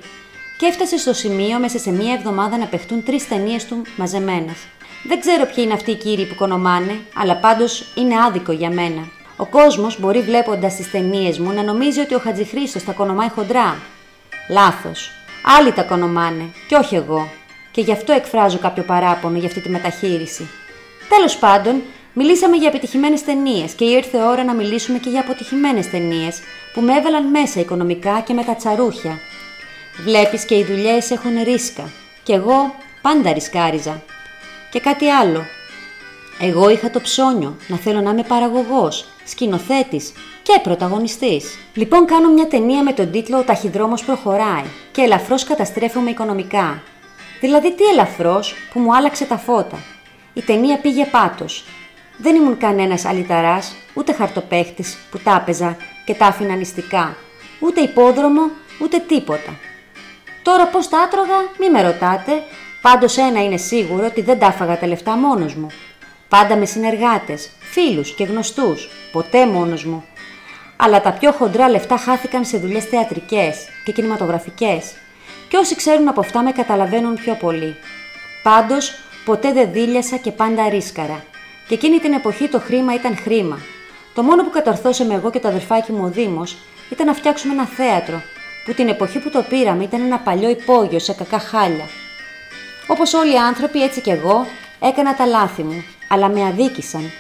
Και 0.58 0.66
έφτασε 0.66 0.98
στο 0.98 1.14
σημείο 1.14 1.60
μέσα 1.60 1.78
σε 1.78 1.92
μία 1.92 2.14
εβδομάδα 2.14 2.58
να 2.58 2.66
παιχτούν 2.66 3.04
τρεις 3.04 3.28
ταινίες 3.28 3.66
του 3.66 3.82
μαζεμένε. 3.96 4.56
Δεν 5.04 5.20
ξέρω 5.20 5.46
ποιοι 5.46 5.56
είναι 5.58 5.74
αυτοί 5.74 5.92
οι 5.92 5.96
κύριοι 5.96 6.26
που 6.26 6.36
κονομάνε, 6.36 7.00
αλλά 7.16 7.36
πάντως 7.36 7.86
είναι 7.96 8.16
άδικο 8.28 8.52
για 8.52 8.70
μένα. 8.70 9.08
Ο 9.36 9.46
κόσμος 9.46 10.00
μπορεί 10.00 10.22
βλέποντας 10.22 10.76
τις 10.76 10.92
ταινίες 10.92 11.40
μου 11.40 11.52
να 11.52 11.64
νομίζει 11.64 12.00
ότι 12.00 12.16
ο 12.16 12.20
Χατζηχρήστος 12.20 12.84
τα 12.84 12.92
κονομάει 12.92 13.30
χοντρά. 13.30 13.78
Λάθος. 14.50 15.12
Άλλοι 15.60 15.72
τα 15.72 15.84
κονομάνε, 15.84 16.44
και 16.68 16.76
όχι 16.76 16.96
εγώ. 16.96 17.30
Και 17.72 17.82
γι' 17.82 17.92
αυτό 17.92 18.12
εκφράζω 18.12 18.58
κάποιο 18.58 18.84
παράπονο 18.84 19.38
για 19.38 19.48
αυτή 19.48 19.62
τη 19.62 19.70
μεταχείριση. 19.70 20.50
Τέλος 21.10 21.38
πάντων, 21.38 21.82
Μιλήσαμε 22.14 22.56
για 22.56 22.68
επιτυχημένες 22.68 23.24
ταινίες 23.24 23.74
και 23.74 23.86
ήρθε 23.86 24.18
ώρα 24.24 24.44
να 24.44 24.54
μιλήσουμε 24.54 24.98
και 24.98 25.10
για 25.10 25.20
αποτυχημένες 25.20 25.90
ταινίες 25.90 26.40
που 26.74 26.82
με 26.82 26.98
έβαλαν 26.98 27.30
μέσα 27.30 27.60
οικονομικά 27.60 28.20
και 28.20 28.34
με 28.34 28.44
τα 28.44 28.56
τσαρούχια. 28.56 29.20
Βλέπεις 30.04 30.46
και 30.46 30.56
οι 30.56 30.64
δουλειές 30.64 31.12
έχουν 31.12 31.44
ρίσκα. 31.44 31.90
Και 32.24 32.34
εγώ 32.34 32.76
πάντα 33.02 33.34
ρισκάριζα. 33.34 34.04
Και 34.72 34.80
κάτι 34.80 35.10
άλλο. 35.10 35.42
Εγώ 36.40 36.70
είχα 36.70 36.90
το 36.90 37.00
ψώνιο 37.00 37.58
να 37.68 37.78
θέλω 37.78 38.02
να 38.02 38.12
είμαι 38.12 38.24
παραγωγός, 38.24 39.06
σκηνοθέτης 39.26 40.12
και 40.44 40.60
πρωταγωνιστής. 40.64 41.58
Λοιπόν 41.74 42.06
κάνω 42.06 42.30
μια 42.30 42.48
ταινία 42.48 42.84
με 42.84 42.94
τον 42.94 43.12
τίτλο 43.12 43.38
«Ο 43.38 43.44
ταχυδρόμος 43.44 44.04
προχωράει» 44.04 44.66
και 44.92 45.02
ελαφρώς 45.02 45.44
καταστρέφομαι 45.44 46.10
οικονομικά. 46.10 46.82
Δηλαδή 47.42 47.76
τι 47.76 47.84
ελαφρώς 47.84 48.56
που 48.74 48.80
μου 48.80 48.96
άλλαξε 48.96 49.26
τα 49.26 49.38
φώτα. 49.38 49.78
Η 50.34 50.42
ταινία 50.42 50.78
πήγε 50.78 51.06
πάτος. 51.06 51.66
Δεν 52.18 52.36
ήμουν 52.36 52.58
κανένας 52.58 53.06
αλυταράς, 53.06 53.76
ούτε 53.94 54.14
χαρτοπαίχτης 54.14 54.98
που 55.12 55.18
τα 55.18 55.36
έπαιζα 55.42 55.78
και 56.06 56.14
τα 56.14 56.26
άφηνα 56.26 56.56
νηστικά. 56.56 57.16
Ούτε 57.60 57.82
υπόδρομο, 57.82 58.42
ούτε 58.82 58.98
τίποτα. 58.98 59.60
Τώρα 60.44 60.68
πώς 60.68 60.90
τα 60.90 61.00
άτρωγα, 61.00 61.38
μη 61.60 61.70
με 61.70 61.82
ρωτάτε. 61.82 62.32
Πάντως 62.82 63.18
ένα 63.18 63.44
είναι 63.44 63.58
σίγουρο 63.58 64.06
ότι 64.06 64.22
δεν 64.22 64.40
τα 64.40 64.46
έφαγα 64.46 64.78
τα 64.78 64.88
λεφτά 64.88 65.18
μόνος 65.18 65.56
μου. 65.56 65.68
Πάντα 66.30 66.56
με 66.56 66.66
συνεργάτες, 66.66 67.50
φίλους 67.60 68.16
και 68.16 68.24
γνωστούς. 68.24 68.90
Ποτέ 69.12 69.46
μόνος 69.46 69.86
μου. 69.86 70.06
Αλλά 70.76 71.02
τα 71.02 71.12
πιο 71.12 71.32
χοντρά 71.32 71.70
λεφτά 71.70 71.98
χάθηκαν 71.98 72.46
σε 72.46 72.58
δουλειές 72.58 72.86
θεατρικές 72.86 73.58
και 73.86 73.92
κινηματογραφικές. 73.92 74.94
Και 75.52 75.58
όσοι 75.58 75.76
ξέρουν 75.76 76.08
από 76.08 76.20
αυτά 76.20 76.44
με 76.44 76.52
καταλαβαίνουν 76.52 77.16
πιο 77.16 77.36
πολύ. 77.36 77.76
Πάντως, 78.44 78.94
ποτέ 79.26 79.54
δεν 79.54 79.72
δίλιασα 79.72 80.18
και 80.18 80.32
πάντα 80.32 80.70
ρίσκαρα. 80.70 81.24
Και 81.68 81.74
εκείνη 81.74 82.00
την 82.00 82.14
εποχή 82.14 82.48
το 82.48 82.60
χρήμα 82.60 82.94
ήταν 82.94 83.18
χρήμα. 83.18 83.60
Το 84.14 84.24
μόνο 84.24 84.44
που 84.44 84.50
κατορθώσαμε 84.50 85.14
εγώ 85.14 85.30
και 85.30 85.40
το 85.40 85.48
αδερφάκι 85.48 85.92
μου 85.92 86.04
ο 86.04 86.08
Δήμος 86.08 86.58
ήταν 86.92 87.06
να 87.06 87.14
φτιάξουμε 87.14 87.54
ένα 87.54 87.66
θέατρο, 87.66 88.22
που 88.66 88.74
την 88.74 88.88
εποχή 88.88 89.20
που 89.20 89.30
το 89.30 89.42
πήραμε 89.50 89.84
ήταν 89.84 90.02
ένα 90.02 90.20
παλιό 90.20 90.50
υπόγειο 90.50 91.00
σε 91.00 91.14
κακά 91.14 91.40
χάλια. 91.40 91.86
Όπως 92.88 93.14
όλοι 93.14 93.34
οι 93.34 93.38
άνθρωποι, 93.38 93.84
έτσι 93.84 94.02
κι 94.02 94.10
εγώ, 94.10 94.46
έκανα 94.80 95.16
τα 95.16 95.26
λάθη 95.26 95.64
μου, 95.64 95.84
αλλά 96.08 96.30
με 96.30 96.46
αδίκησαν. 96.46 97.12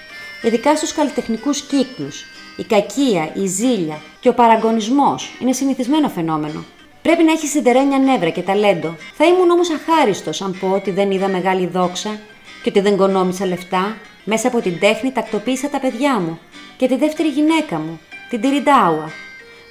Ειδικά 0.41 0.75
στους 0.75 0.93
καλλιτεχνικούς 0.93 1.61
κύκλους. 1.61 2.25
Η 2.57 2.63
κακία, 2.63 3.31
η 3.33 3.45
ζήλια 3.45 4.01
και 4.19 4.29
ο 4.29 4.33
παραγωνισμός 4.33 5.37
είναι 5.41 5.53
συνηθισμένο 5.53 6.09
φαινόμενο. 6.09 6.65
Πρέπει 7.01 7.23
να 7.23 7.31
έχεις 7.31 7.49
συντερένια 7.49 7.97
νεύρα 7.97 8.29
και 8.29 8.41
ταλέντο. 8.41 8.95
Θα 9.13 9.25
ήμουν 9.25 9.49
όμως 9.49 9.69
αχάριστος 9.69 10.41
αν 10.41 10.57
πω 10.59 10.67
ότι 10.67 10.91
δεν 10.91 11.11
είδα 11.11 11.27
μεγάλη 11.27 11.67
δόξα 11.67 12.19
και 12.63 12.69
ότι 12.69 12.79
δεν 12.79 12.97
κονόμησα 12.97 13.45
λεφτά. 13.45 13.97
Μέσα 14.23 14.47
από 14.47 14.61
την 14.61 14.79
τέχνη 14.79 15.11
τακτοποίησα 15.11 15.69
τα 15.69 15.79
παιδιά 15.79 16.19
μου 16.19 16.39
και 16.77 16.87
τη 16.87 16.95
δεύτερη 16.95 17.29
γυναίκα 17.29 17.75
μου, 17.79 17.99
την 18.29 18.41
Τυριντάουα. 18.41 19.11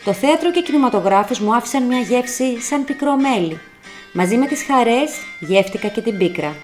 Το 0.05 0.13
θέατρο 0.13 0.51
και 0.51 0.59
οι 0.59 0.63
κινηματογράφος 0.63 1.41
μου 1.41 1.55
άφησαν 1.55 1.83
μια 1.83 1.99
γεύση 1.99 2.61
σαν 2.61 2.85
πικρό 2.85 3.17
μέλι. 3.17 3.61
Μαζί 4.13 4.37
με 4.37 4.47
τις 4.47 4.65
χαρές 4.65 5.11
γεύτηκα 5.41 5.89
και 5.89 6.01
την 6.01 6.19
πίκρα. 6.19 6.57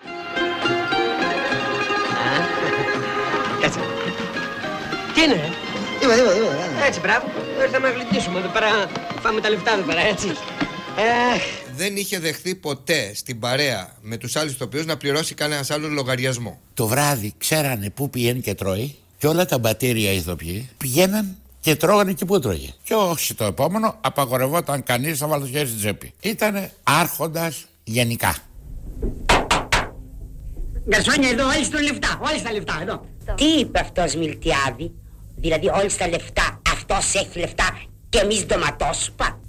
Κάτσε. 3.60 3.80
Τι 5.14 5.22
είναι, 5.22 5.52
ρε. 6.86 6.92
Τίποτα, 6.92 6.94
τίποτα, 6.94 6.94
τίποτα. 6.94 6.94
Έτσι, 6.94 7.00
μπράβο. 7.00 7.26
Ήρθαμε 7.64 7.88
να 7.88 7.94
γλυκίσουμε 7.94 8.38
εδώ 8.38 8.48
πέρα. 8.48 8.66
Φάμε 9.20 9.40
τα 9.40 9.50
λεφτά 9.50 9.72
εδώ 9.72 9.82
πέρα, 9.82 10.00
έτσι. 10.00 10.28
Εχ, 11.34 11.42
Δεν 11.76 11.96
είχε 11.96 12.18
δεχθεί 12.18 12.54
ποτέ 12.54 13.14
στην 13.14 13.38
παρέα 13.38 13.92
με 14.00 14.16
τους 14.16 14.36
άλλους 14.36 14.52
ηθοποιούς 14.52 14.84
να 14.86 14.96
πληρώσει 14.96 15.34
κανένας 15.34 15.70
άλλος 15.70 15.90
λογαριασμό. 15.90 16.60
Το 16.74 16.86
βράδυ 16.86 17.34
ξέρανε 17.38 17.90
πού 17.90 18.10
πηγαίνει 18.10 18.40
και 18.40 18.54
τρώει 18.54 18.96
και 19.18 19.26
όλα 19.26 19.46
τα 19.46 19.58
μπατήρια 19.58 20.12
ηθοποιοί 20.12 20.68
πηγαίναν 20.76 21.36
και 21.60 21.76
τρώγανε 21.76 22.12
και 22.12 22.24
πού 22.24 22.38
τρώγε. 22.40 22.72
Και 22.82 22.94
όχι 22.94 23.34
το 23.34 23.44
επόμενο, 23.44 23.98
απαγορευόταν 24.00 24.82
κανείς 24.82 25.20
να 25.20 25.26
βάλει 25.26 25.42
το 25.42 25.48
χέρι 25.48 25.66
στην 25.66 25.78
τσέπη. 25.78 26.12
Ήτανε 26.20 26.72
άρχοντας 26.82 27.64
γενικά. 27.84 28.36
Γκαρσόνια 30.88 31.28
εδώ, 31.28 31.46
όλοι 31.46 31.64
στα 31.64 31.82
λεφτά. 31.82 32.20
Όλοι 32.22 32.38
στα 32.38 32.52
λεφτά, 32.52 32.78
εδώ. 32.82 33.06
Τι 33.34 33.44
είπε 33.44 33.78
αυτός 33.78 34.14
Μιλτιάδη, 34.14 34.92
δηλαδή 35.36 35.68
όλοι 35.68 35.88
στα 35.88 36.08
λεφτά, 36.08 36.55
αυτός 36.88 37.14
έχει 37.22 37.38
λεφτά 37.38 37.82
και 38.08 38.18
εμείς 38.18 38.46
ντοματόσουπα. 38.46 39.40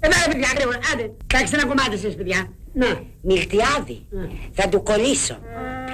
Εδώ, 0.00 0.14
ρε 0.26 0.32
παιδιά, 0.32 0.48
γρήγορα. 0.54 0.78
Άντε, 0.92 1.10
κάξτε 1.26 1.56
ένα 1.56 1.66
κομμάτι 1.66 1.94
εσείς, 1.94 2.14
παιδιά. 2.14 2.52
Να. 2.72 3.02
Μιλτιάδη, 3.22 4.06
θα 4.52 4.68
του 4.68 4.82
κολλήσω. 4.82 5.38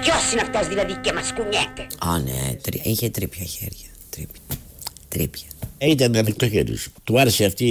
Ποιος 0.01 0.31
είναι 0.31 0.41
αυτός 0.41 0.67
δηλαδή 0.67 0.93
και 1.01 1.13
μας 1.13 1.33
κουνιέται; 1.33 1.87
Α, 1.99 2.19
ναι, 2.19 2.55
τρι... 2.61 2.81
είχε 2.83 3.09
τρίπια 3.09 3.45
χέρια. 3.45 3.89
Τρίπια. 4.09 4.41
Τρίπια. 5.07 5.47
Ε, 5.77 5.89
Ήταν 5.89 6.15
ανοιχτό 6.15 6.49
χέρι 6.49 6.63
του. 6.63 6.77
Του 7.03 7.19
άρεσε 7.19 7.45
αυτή 7.45 7.65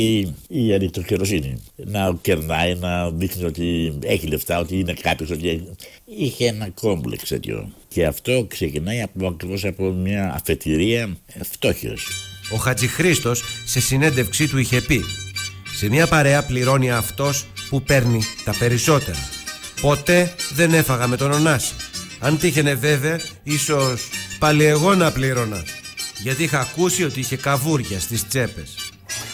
η 0.49 0.75
ανοιχτοχειροσύνη. 0.75 1.62
Να 1.77 2.18
κερνάει, 2.20 2.75
να 2.75 3.11
δείχνει 3.11 3.44
ότι 3.44 3.99
έχει 4.03 4.27
λεφτά, 4.27 4.59
ότι 4.59 4.79
είναι 4.79 4.92
κάποιος. 4.92 5.31
Ότι... 5.31 5.68
Είχε 6.05 6.46
ένα 6.46 6.68
κόμπλεξ 6.70 7.29
τέτοιο. 7.29 7.72
Και 7.88 8.07
αυτό 8.07 8.44
ξεκινάει 8.49 9.03
από, 9.03 9.27
ακριβώς 9.27 9.64
από 9.64 9.85
μια 9.85 10.33
αφετηρία 10.35 11.16
φτώχειας. 11.42 12.01
Ο 12.51 12.57
Χατζηχρήστος 12.57 13.45
σε 13.65 13.81
συνέντευξή 13.81 14.49
του 14.49 14.59
είχε 14.59 14.81
πει 14.81 15.05
«Σε 15.77 15.89
μια 15.89 16.07
παρέα 16.07 16.43
πληρώνει 16.43 16.91
αυτός 16.91 17.47
που 17.69 17.83
παίρνει 17.83 18.23
τα 18.45 18.55
περισσότερα. 18.59 19.19
Ποτέ 19.81 20.35
δεν 20.55 20.75
έφαγα 20.75 21.07
με 21.07 21.17
τον 21.17 21.33
Ωνάση. 21.33 21.75
Αν 22.19 22.39
τύχαινε 22.39 22.75
βέβαια, 22.75 23.21
ίσως 23.43 24.09
πάλι 24.39 24.65
εγώ 24.65 24.95
να 24.95 25.13
πλήρωνα. 25.13 25.65
Γιατί 26.19 26.43
είχα 26.43 26.61
ακούσει 26.61 27.05
ότι 27.05 27.21
είχε 27.21 27.37
καβούρια 27.37 28.01
στις 28.01 28.29
τσέπες. 28.29 28.75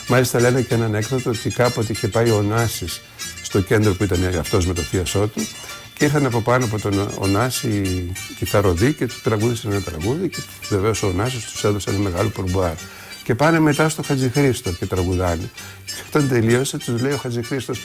Μάλιστα 0.08 0.40
λένε 0.40 0.60
και 0.60 0.74
έναν 0.74 0.94
έκδοτο 0.94 1.30
ότι 1.30 1.50
κάποτε 1.50 1.92
είχε 1.92 2.08
πάει 2.08 2.30
ο 2.30 2.42
Νάσης 2.42 3.00
στο 3.42 3.60
κέντρο 3.60 3.94
που 3.94 4.04
ήταν 4.04 4.36
αυτός 4.38 4.66
με 4.66 4.74
το 4.74 4.82
θείασό 4.82 5.26
του 5.26 5.46
και 5.94 6.04
ήρθαν 6.04 6.26
από 6.26 6.40
πάνω 6.40 6.64
από 6.64 6.80
τον 6.80 7.10
Ωνάση 7.18 8.12
κιθαροδί 8.38 8.92
και 8.92 9.06
του 9.06 9.14
τραγούδισαν 9.22 9.72
ένα 9.72 9.80
τραγούδι 9.80 10.28
και 10.28 10.38
βεβαίως 10.68 11.02
ο 11.02 11.06
Ωνάσης 11.06 11.44
τους 11.44 11.64
έδωσε 11.64 11.90
ένα 11.90 11.98
μεγάλο 11.98 12.28
πορμπουάρ. 12.28 12.74
Και 13.24 13.34
πάνε 13.34 13.58
μετά 13.58 13.88
στο 13.88 14.02
Χατζηχρήστο 14.02 14.72
και 14.72 14.86
τραγουδάνε. 14.86 15.50
Και 15.86 15.92
όταν 16.08 16.28
τελείωσε 16.28 16.78
τους 16.78 17.00
λέει 17.00 17.12
ο 17.12 17.16
Χατζηχρήστος 17.16 17.80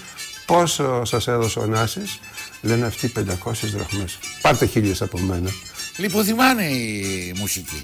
πόσο 0.45 1.05
σας 1.05 1.27
έδωσε 1.27 1.59
ο 1.59 1.61
Ωνάσης. 1.61 2.19
Λένε 2.61 2.85
αυτοί 2.85 3.07
500 3.07 3.69
δραχμές. 3.73 4.17
Πάρτε 4.41 4.65
χίλιες 4.65 5.01
από 5.01 5.19
μένα. 5.19 5.49
Λιποθυμάνε 5.97 6.63
η 6.63 7.33
μουσική. 7.37 7.81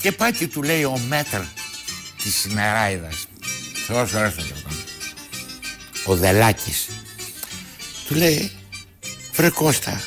Και 0.00 0.12
πάει 0.12 0.32
και 0.32 0.46
του 0.46 0.62
λέει 0.62 0.84
ο 0.84 0.98
μέτρ 1.08 1.40
της 2.22 2.34
Συνεράιδας. 2.34 3.26
Θεός 3.86 4.12
ωραίος 4.12 4.36
να 4.36 4.42
το 4.42 4.54
κάνω. 4.64 4.80
Ο 6.04 6.16
Δελάκης. 6.16 6.86
Του 8.06 8.14
λέει, 8.14 8.50
βρε 9.32 9.50
Κώστα, 9.50 10.02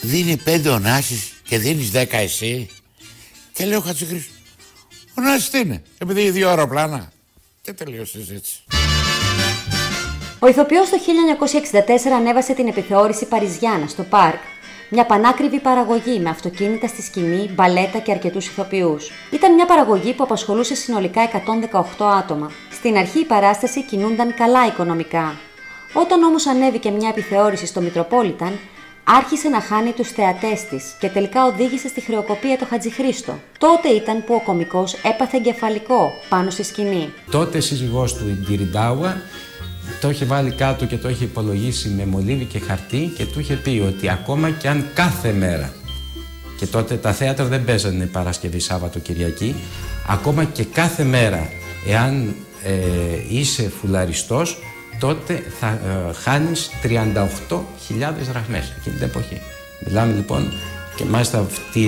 δίνει 0.00 0.36
πέντε 0.36 0.68
ο 0.68 0.78
Νάσης 0.78 1.32
και 1.42 1.58
δίνεις 1.58 1.90
δέκα 1.90 2.16
εσύ. 2.16 2.68
Και 3.52 3.64
λέει 3.64 3.76
ο 3.76 3.80
Χατζηχρήστος, 5.16 5.18
ο 5.18 5.20
Νάσης 5.20 5.50
τι 5.50 5.58
είναι, 5.58 5.82
επειδή 5.98 6.20
έχει 6.20 6.30
δύο 6.30 6.48
αεροπλάνα. 6.48 7.12
Και 7.62 7.72
τελείωσε 7.72 8.18
η 8.18 8.20
συζήτηση. 8.20 8.62
Ο 10.38 10.46
ηθοποιός 10.46 10.88
το 10.88 10.96
1964 10.96 12.10
ανέβασε 12.16 12.52
την 12.52 12.68
επιθεώρηση 12.68 13.26
Παριζιάνα 13.26 13.86
στο 13.86 14.02
Πάρκ. 14.02 14.40
Μια 14.90 15.06
πανάκριβη 15.06 15.60
παραγωγή 15.60 16.20
με 16.20 16.28
αυτοκίνητα 16.28 16.86
στη 16.86 17.02
σκηνή, 17.02 17.50
μπαλέτα 17.54 17.98
και 17.98 18.12
αρκετούς 18.12 18.46
ηθοποιούς. 18.46 19.10
Ήταν 19.32 19.54
μια 19.54 19.66
παραγωγή 19.66 20.12
που 20.14 20.22
απασχολούσε 20.22 20.74
συνολικά 20.74 21.22
118 21.22 22.06
άτομα. 22.18 22.50
Στην 22.70 22.96
αρχή 22.96 23.18
η 23.20 23.24
παράσταση 23.24 23.84
κινούνταν 23.84 24.34
καλά 24.34 24.66
οικονομικά. 24.66 25.36
Όταν 25.92 26.22
όμως 26.22 26.46
ανέβηκε 26.46 26.90
μια 26.90 27.08
επιθεώρηση 27.08 27.66
στο 27.66 27.80
Μητροπόλιταν, 27.80 28.58
άρχισε 29.08 29.48
να 29.48 29.60
χάνει 29.60 29.92
τους 29.92 30.08
θεατές 30.08 30.64
της 30.64 30.84
και 30.98 31.08
τελικά 31.08 31.44
οδήγησε 31.44 31.88
στη 31.88 32.00
χρεοκοπία 32.00 32.58
το 32.58 32.66
Χατζηχρήστο. 32.70 33.38
Τότε 33.58 33.88
ήταν 33.88 34.24
που 34.24 34.34
ο 34.34 34.42
κωμικός 34.42 34.94
έπαθε 34.94 35.36
εγκεφαλικό 35.36 36.12
πάνω 36.28 36.50
στη 36.50 36.62
σκηνή. 36.62 37.12
Τότε 37.30 37.60
σύζυγός 37.60 38.14
του 38.14 38.28
η 38.28 38.32
Ντυριντάουα 38.32 39.20
το 40.00 40.10
είχε 40.10 40.24
βάλει 40.24 40.50
κάτω 40.50 40.86
και 40.86 40.96
το 40.96 41.08
είχε 41.08 41.24
υπολογίσει 41.24 41.88
με 41.88 42.06
μολύβι 42.06 42.44
και 42.44 42.58
χαρτί 42.58 43.12
και 43.16 43.24
του 43.24 43.40
είχε 43.40 43.54
πει 43.54 43.82
ότι 43.86 44.10
ακόμα 44.10 44.50
και 44.50 44.68
αν 44.68 44.86
κάθε 44.94 45.32
μέρα 45.32 45.72
και 46.58 46.66
τότε 46.66 46.96
τα 46.96 47.12
θέατρα 47.12 47.44
δεν 47.44 47.64
παίζανε 47.64 48.06
Παρασκευή, 48.06 48.58
Σάββατο, 48.58 48.98
Κυριακή 48.98 49.54
ακόμα 50.08 50.44
και 50.44 50.64
κάθε 50.64 51.04
μέρα 51.04 51.48
εάν 51.86 52.34
ε, 52.62 52.72
είσαι 53.28 53.68
φουλαριστός 53.80 54.58
τότε 54.98 55.42
θα 55.60 55.66
ε, 55.68 56.12
χάνεις 56.12 56.70
38.000 56.82 57.58
δραχμές 58.30 58.72
εκείνη 58.78 58.96
την 58.96 59.04
εποχή. 59.04 59.40
Μιλάμε 59.86 60.12
λοιπόν 60.12 60.52
και 60.96 61.04
μάλιστα 61.04 61.38
αυτή 61.38 61.80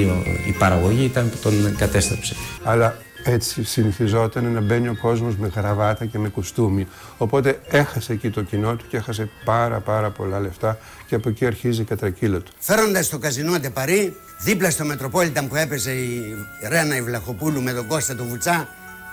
η 0.47 0.53
παραγωγή 0.59 1.05
ήταν 1.05 1.31
που 1.31 1.37
τον 1.43 1.77
κατέστρεψε. 1.77 2.35
Αλλά 2.65 2.97
Έτσι 3.25 3.65
συνηθιζόταν 3.65 4.53
να 4.53 4.61
μπαίνει 4.61 4.89
ο 4.89 4.97
κόσμος 5.01 5.37
με 5.37 5.51
γραβάτα 5.55 6.05
και 6.05 6.19
με 6.19 6.29
κουστούμι. 6.29 6.87
Οπότε 7.19 7.61
έχασε 7.69 8.13
εκεί 8.13 8.31
το 8.31 8.43
κοινό 8.43 8.77
του 8.77 8.85
και 8.89 8.97
έχασε 8.97 9.31
πάρα 9.45 9.81
πάρα 9.81 10.11
πολλά 10.11 10.41
λεφτά 10.41 10.79
και 11.07 11.15
από 11.15 11.29
εκεί 11.29 11.47
αρχίζει 11.47 11.81
η 11.81 11.85
κατρακύλα 11.85 12.39
του. 12.39 12.53
Φέροντας 12.59 13.09
το 13.09 13.19
καζινό 13.19 13.53
Αντεπαρί, 13.53 14.17
δίπλα 14.39 14.71
στο 14.71 14.85
Μετροπόλιταν 14.85 15.49
που 15.49 15.57
έπαιζε 15.57 15.93
η 15.93 16.37
Ρένα 16.69 16.97
η 16.97 17.03
Βλαχοπούλου 17.03 17.63
με 17.63 17.73
τον 17.73 17.87
Κώστα 17.87 18.15
του 18.15 18.25
Βουτσά 18.25 18.69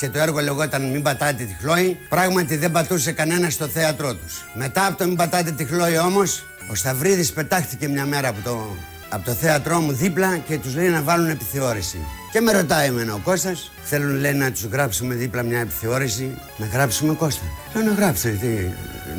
και 0.05 0.11
το 0.11 0.19
έργο 0.19 0.39
λεγόταν 0.39 0.89
Μην 0.91 1.01
πατάτε 1.01 1.43
τη 1.43 1.55
χλόη, 1.61 1.97
πράγματι 2.09 2.57
δεν 2.57 2.71
πατούσε 2.71 3.11
κανένας 3.11 3.53
στο 3.53 3.67
θέατρό 3.67 4.15
τους. 4.15 4.45
Μετά 4.53 4.85
από 4.85 4.97
το 4.97 5.05
Μην 5.05 5.15
πατάτε 5.15 5.51
τη 5.51 5.65
χλόη 5.65 5.97
όμως, 5.97 6.43
ο 6.71 6.75
Σταυρίδης 6.75 7.31
πετάχτηκε 7.31 7.87
μια 7.87 8.05
μέρα 8.05 8.27
από 8.27 8.41
το, 8.43 8.75
από 9.09 9.25
το 9.25 9.31
θέατρό 9.31 9.79
μου 9.79 9.91
δίπλα 9.91 10.37
και 10.37 10.57
τους 10.57 10.75
λέει 10.75 10.89
να 10.89 11.01
βάλουν 11.01 11.29
επιθεώρηση. 11.29 11.97
Και 12.31 12.41
με 12.41 12.51
ρωτάει 12.51 12.87
εμένα 12.87 13.13
ο 13.13 13.17
Κώστας, 13.23 13.71
θέλουν 13.83 14.15
λέει 14.15 14.33
να 14.33 14.51
τους 14.51 14.63
γράψουμε 14.63 15.15
δίπλα 15.15 15.43
μια 15.43 15.59
επιθεώρηση, 15.59 16.37
να 16.57 16.65
γράψουμε 16.65 17.13
Κώστα. 17.13 17.45
Λέω 17.73 17.83
να 17.83 17.91
γράψετε, 17.91 18.37
τι, 18.41 18.47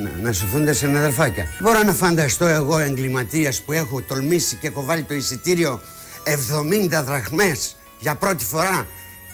να, 0.03 0.11
να 0.23 0.33
σωθούνται 0.33 0.73
σε 0.73 0.87
αδερφάκια. 0.87 1.45
Μπορώ 1.61 1.83
να 1.83 1.93
φανταστώ 1.93 2.47
εγώ 2.47 2.79
εγκληματίας 2.79 3.61
που 3.61 3.73
έχω 3.73 4.01
τολμήσει 4.01 4.57
και 4.57 4.67
έχω 4.67 4.85
βάλει 4.85 5.03
το 5.03 5.15
εισιτήριο 5.15 5.81
70 6.25 7.03
δραχμές 7.05 7.77
για 7.99 8.15
πρώτη 8.15 8.45
φορά 8.45 8.87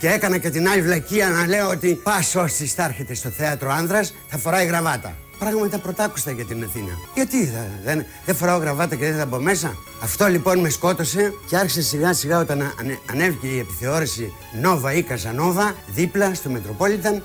και 0.03 0.09
έκανα 0.09 0.39
και 0.39 0.51
την 0.51 0.69
άλλη 0.69 0.83
βλακεία 0.83 1.29
να 1.29 1.47
λέω 1.47 1.69
ότι 1.69 1.95
πας 2.03 2.35
όσοι 2.35 2.67
θα 2.67 2.85
έρχεται 2.85 3.15
στο 3.15 3.29
θέατρο 3.29 3.71
άνδρας 3.71 4.15
θα 4.29 4.39
φοράει 4.39 4.67
γραβάτα. 4.67 5.17
Πράγματα 5.39 5.79
πρωτάκουστα 5.79 6.31
για 6.31 6.45
την 6.45 6.65
Αθήνα. 6.65 6.93
Γιατί 7.15 7.47
θα, 7.47 7.67
δεν, 7.85 8.05
δεν 8.25 8.35
φοράω 8.35 8.59
γραβάτα 8.59 8.95
και 8.97 9.05
δεν 9.05 9.19
θα 9.19 9.27
μπω 9.27 9.41
μέσα. 9.41 9.77
Αυτό 10.03 10.27
λοιπόν 10.27 10.59
με 10.59 10.69
σκότωσε 10.69 11.33
και 11.49 11.57
άρχισε 11.57 11.83
σιγά 11.83 12.13
σιγά 12.13 12.39
όταν 12.39 12.75
ανε, 12.81 12.99
ανέβηκε 13.11 13.47
η 13.47 13.59
επιθεώρηση 13.59 14.33
Νόβα 14.61 14.93
ή 14.93 15.03
Καζανόβα 15.03 15.75
δίπλα 15.87 16.35
στο 16.35 16.51
Μετροπόλιταν. 16.51 17.23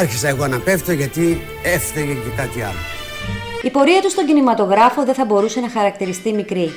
Άρχισα 0.00 0.28
εγώ 0.28 0.46
να 0.46 0.58
πέφτω 0.58 0.92
γιατί 0.92 1.40
έφταιγε 1.62 2.12
και 2.12 2.30
κάτι 2.36 2.62
άλλο. 2.62 2.78
Η 3.62 3.70
πορεία 3.70 4.00
του 4.00 4.10
στον 4.10 4.26
κινηματογράφο 4.26 5.04
δεν 5.04 5.14
θα 5.14 5.24
μπορούσε 5.24 5.60
να 5.60 5.70
χαρακτηριστεί 5.70 6.32
μικρή. 6.32 6.72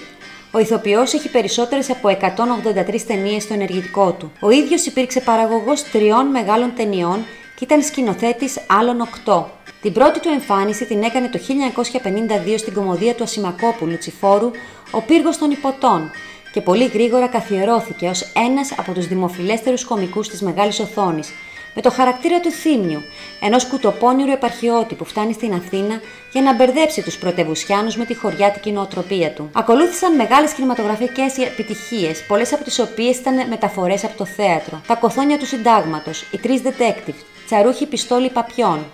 Ο 0.51 0.60
ηθοποιός 0.60 1.13
έχει 1.13 1.29
περισσότερες 1.29 1.89
από 1.89 2.10
183 2.10 3.01
ταινίες 3.07 3.43
στο 3.43 3.53
ενεργητικό 3.53 4.12
του. 4.12 4.31
Ο 4.39 4.49
ίδιος 4.49 4.86
υπήρξε 4.86 5.19
παραγωγός 5.19 5.83
τριών 5.83 6.25
μεγάλων 6.25 6.73
ταινιών 6.75 7.25
και 7.55 7.63
ήταν 7.63 7.81
σκηνοθέτης 7.81 8.60
άλλων 8.67 9.01
οκτώ. 9.01 9.49
Την 9.81 9.93
πρώτη 9.93 10.19
του 10.19 10.29
εμφάνιση 10.29 10.86
την 10.86 11.03
έκανε 11.03 11.29
το 11.29 11.39
1952 12.53 12.57
στην 12.57 12.73
κομμωδία 12.73 13.15
του 13.15 13.23
Ασημακόπουλου 13.23 13.97
Τσιφόρου 13.97 14.51
«Ο 14.91 15.01
πύργος 15.01 15.38
των 15.38 15.51
υποτών» 15.51 16.12
και 16.53 16.62
πολύ 16.62 16.86
γρήγορα 16.86 17.27
καθιερώθηκε 17.27 18.07
ως 18.07 18.31
ένας 18.36 18.71
από 18.77 18.91
τους 18.91 19.07
δημοφιλέστερους 19.07 19.86
κομικούς 19.86 20.29
της 20.29 20.41
μεγάλης 20.41 20.79
οθόνης, 20.79 21.29
με 21.77 21.83
το 21.83 21.91
χαρακτήρα 21.91 22.39
του 22.39 22.51
Θήμιου, 22.51 23.01
ενός 23.39 23.65
κουτοπώνηρου 23.65 24.31
επαρχιώτη 24.31 24.95
που 24.95 25.05
φτάνει 25.05 25.33
στην 25.33 25.53
Αθήνα 25.53 26.01
για 26.31 26.41
να 26.41 26.55
μπερδέψει 26.55 27.01
τους 27.01 27.17
πρωτευουσιάνους 27.17 27.95
με 27.95 28.05
τη 28.05 28.13
χωριάτικη 28.15 28.71
νοοτροπία 28.71 29.31
του. 29.31 29.49
Ακολούθησαν 29.53 30.15
μεγάλες 30.15 30.53
κινηματογραφικές 30.53 31.37
επιτυχίες, 31.37 32.25
πολλές 32.27 32.53
από 32.53 32.63
τις 32.63 32.79
οποίες 32.79 33.17
ήταν 33.17 33.47
μεταφορές 33.47 34.03
από 34.03 34.17
το 34.17 34.25
θέατρο. 34.25 34.81
Τα 34.87 34.95
κοθόνια 34.95 35.37
του 35.37 35.45
συντάγματος, 35.45 36.25
οι 36.31 36.37
τρεις 36.37 36.61
detectives, 36.63 37.21
τσαρούχοι 37.45 37.85
πιστόλοι 37.85 38.29
παπιών, 38.29 38.85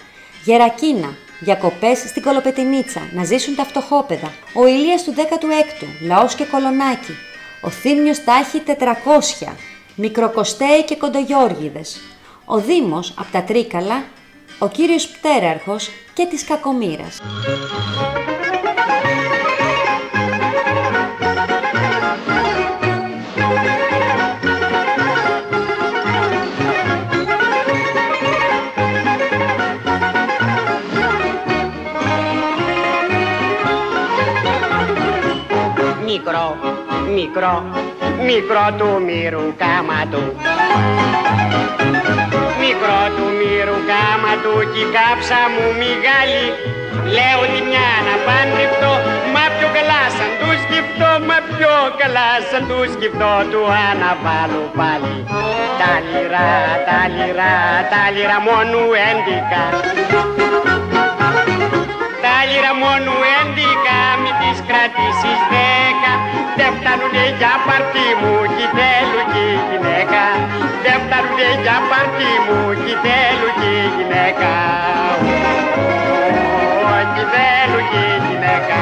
Γερακίνα, 0.43 1.15
διακοπές 1.39 1.97
στην 1.97 2.21
Κολοπετινίτσα, 2.21 3.01
να 3.13 3.23
ζήσουν 3.23 3.55
τα 3.55 3.63
φτωχόπεδα. 3.63 4.33
Ο 4.53 4.67
Ηλίας 4.67 5.03
του 5.03 5.13
16ου, 5.13 5.87
λαός 6.07 6.35
και 6.35 6.45
κολονάκι. 6.45 7.15
Ο 7.61 7.69
Θήμιος 7.69 8.23
τάχει 8.23 8.59
400, 8.59 9.55
Μικροκοστέοι 9.95 10.83
και 10.83 10.95
Κοντογιώργιδες. 10.95 12.01
Ο 12.45 12.57
Δήμος, 12.57 13.13
από 13.17 13.31
τα 13.31 13.43
Τρίκαλα, 13.43 14.03
ο 14.59 14.67
κύριος 14.67 15.07
Πτέραρχος 15.07 15.89
και 16.13 16.25
της 16.25 16.43
Κακομήρας. 16.43 17.19
μικρό, 36.05 36.57
μικρό, 37.13 37.63
μικρό 38.25 38.75
του 38.77 39.01
μύρου 39.05 39.53
κάμα 39.57 40.07
του. 40.11 40.33
Μικρό 42.85 43.05
του 43.17 43.27
μύρου 43.39 43.79
κάμα 43.89 44.33
του 44.43 44.53
κι 44.71 44.81
η 44.85 44.87
κάψα 44.95 45.41
μου 45.53 45.65
μεγάλη 45.81 46.45
Λέω 47.15 47.41
τη 47.51 47.59
μια 47.69 47.91
να 48.07 48.15
παντρευτώ, 48.25 48.93
μα 49.33 49.43
πιο 49.55 49.67
καλά 49.75 50.03
σαν 50.15 50.31
τους 50.39 50.59
σκεφτώ, 50.65 51.11
μα 51.27 51.37
πιο 51.51 51.75
καλά 52.01 52.29
σαν 52.49 52.63
τους 52.69 52.87
σκεφτώ 52.95 53.33
του 53.51 53.61
αναβάλω 53.89 54.63
πάλι. 54.79 55.17
Τα 55.79 55.93
λιρά, 56.07 56.51
τα 56.87 56.99
λιρά, 57.15 57.55
τα 57.91 58.03
λιρά 58.15 58.37
μόνο 58.47 58.79
έντικα. 59.09 59.63
Τα 62.23 62.35
λιρά 62.49 62.73
μόνο 62.83 63.13
έντικα, 63.13 63.13
μη 63.13 63.23
τις 63.23 63.32
κρατήσεις 64.73 65.39
δέκα. 65.53 66.13
Δεν 66.57 66.71
φτάνουνε 66.77 67.25
για 67.39 67.53
παρτί 67.65 68.07
μου 68.19 68.35
κι 68.55 68.67
θέλουν 68.77 69.25
κι 69.33 69.43
η 69.53 69.57
γυναίκα. 69.67 70.23
Δεν 70.83 70.97
φτάνουνε 71.03 71.49
για 71.63 71.77
παρτί 71.89 72.31
μου 72.45 72.59
κι 72.83 72.95
θέλουν 73.03 73.51
κι 73.59 73.71
η 73.81 73.85
γυναίκα. 73.95 74.53
Ω, 76.91 76.95
κι 77.13 77.23
θέλουν 77.33 77.83
κι 77.91 78.01
η 78.11 78.15
γυναίκα. 78.25 78.79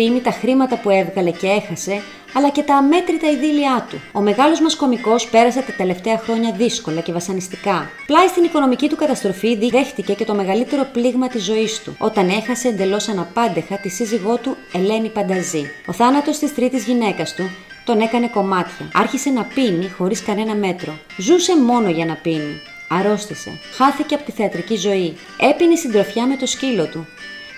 Φήμη, 0.00 0.20
τα 0.20 0.30
χρήματα 0.30 0.76
που 0.76 0.90
έβγαλε 0.90 1.30
και 1.30 1.46
έχασε, 1.46 2.02
αλλά 2.34 2.50
και 2.50 2.62
τα 2.62 2.74
αμέτρητα 2.74 3.30
ειδήλια 3.30 3.86
του. 3.90 4.00
Ο 4.12 4.20
μεγάλος 4.20 4.60
μας 4.60 4.76
κωμικός 4.76 5.28
πέρασε 5.28 5.60
τα 5.60 5.72
τελευταία 5.72 6.18
χρόνια 6.18 6.52
δύσκολα 6.52 7.00
και 7.00 7.12
βασανιστικά. 7.12 7.90
Πλάι 8.06 8.26
στην 8.26 8.44
οικονομική 8.44 8.88
του 8.88 8.96
καταστροφή 8.96 9.68
δέχτηκε 9.70 10.12
και 10.12 10.24
το 10.24 10.34
μεγαλύτερο 10.34 10.88
πλήγμα 10.92 11.28
της 11.28 11.44
ζωής 11.44 11.82
του, 11.82 11.96
όταν 11.98 12.28
έχασε 12.28 12.68
εντελώς 12.68 13.08
αναπάντεχα 13.08 13.76
τη 13.76 13.88
σύζυγό 13.88 14.36
του 14.36 14.56
Ελένη 14.72 15.08
Πανταζή. 15.08 15.70
Ο 15.86 15.92
θάνατος 15.92 16.38
της 16.38 16.54
τρίτης 16.54 16.84
γυναίκας 16.84 17.34
του 17.34 17.50
τον 17.84 18.00
έκανε 18.00 18.28
κομμάτια. 18.28 18.90
Άρχισε 18.94 19.30
να 19.30 19.44
πίνει 19.44 19.88
χωρίς 19.88 20.22
κανένα 20.22 20.54
μέτρο. 20.54 20.98
Ζούσε 21.16 21.60
μόνο 21.60 21.90
για 21.90 22.06
να 22.06 22.14
πίνει. 22.14 22.60
Αρρώστησε. 22.88 23.58
Χάθηκε 23.76 24.14
από 24.14 24.24
τη 24.24 24.32
θεατρική 24.32 24.76
ζωή. 24.76 25.16
Έπινε 25.50 25.74
συντροφιά 25.74 26.26
με 26.26 26.36
το 26.36 26.46
σκύλο 26.46 26.86
του. 26.86 27.06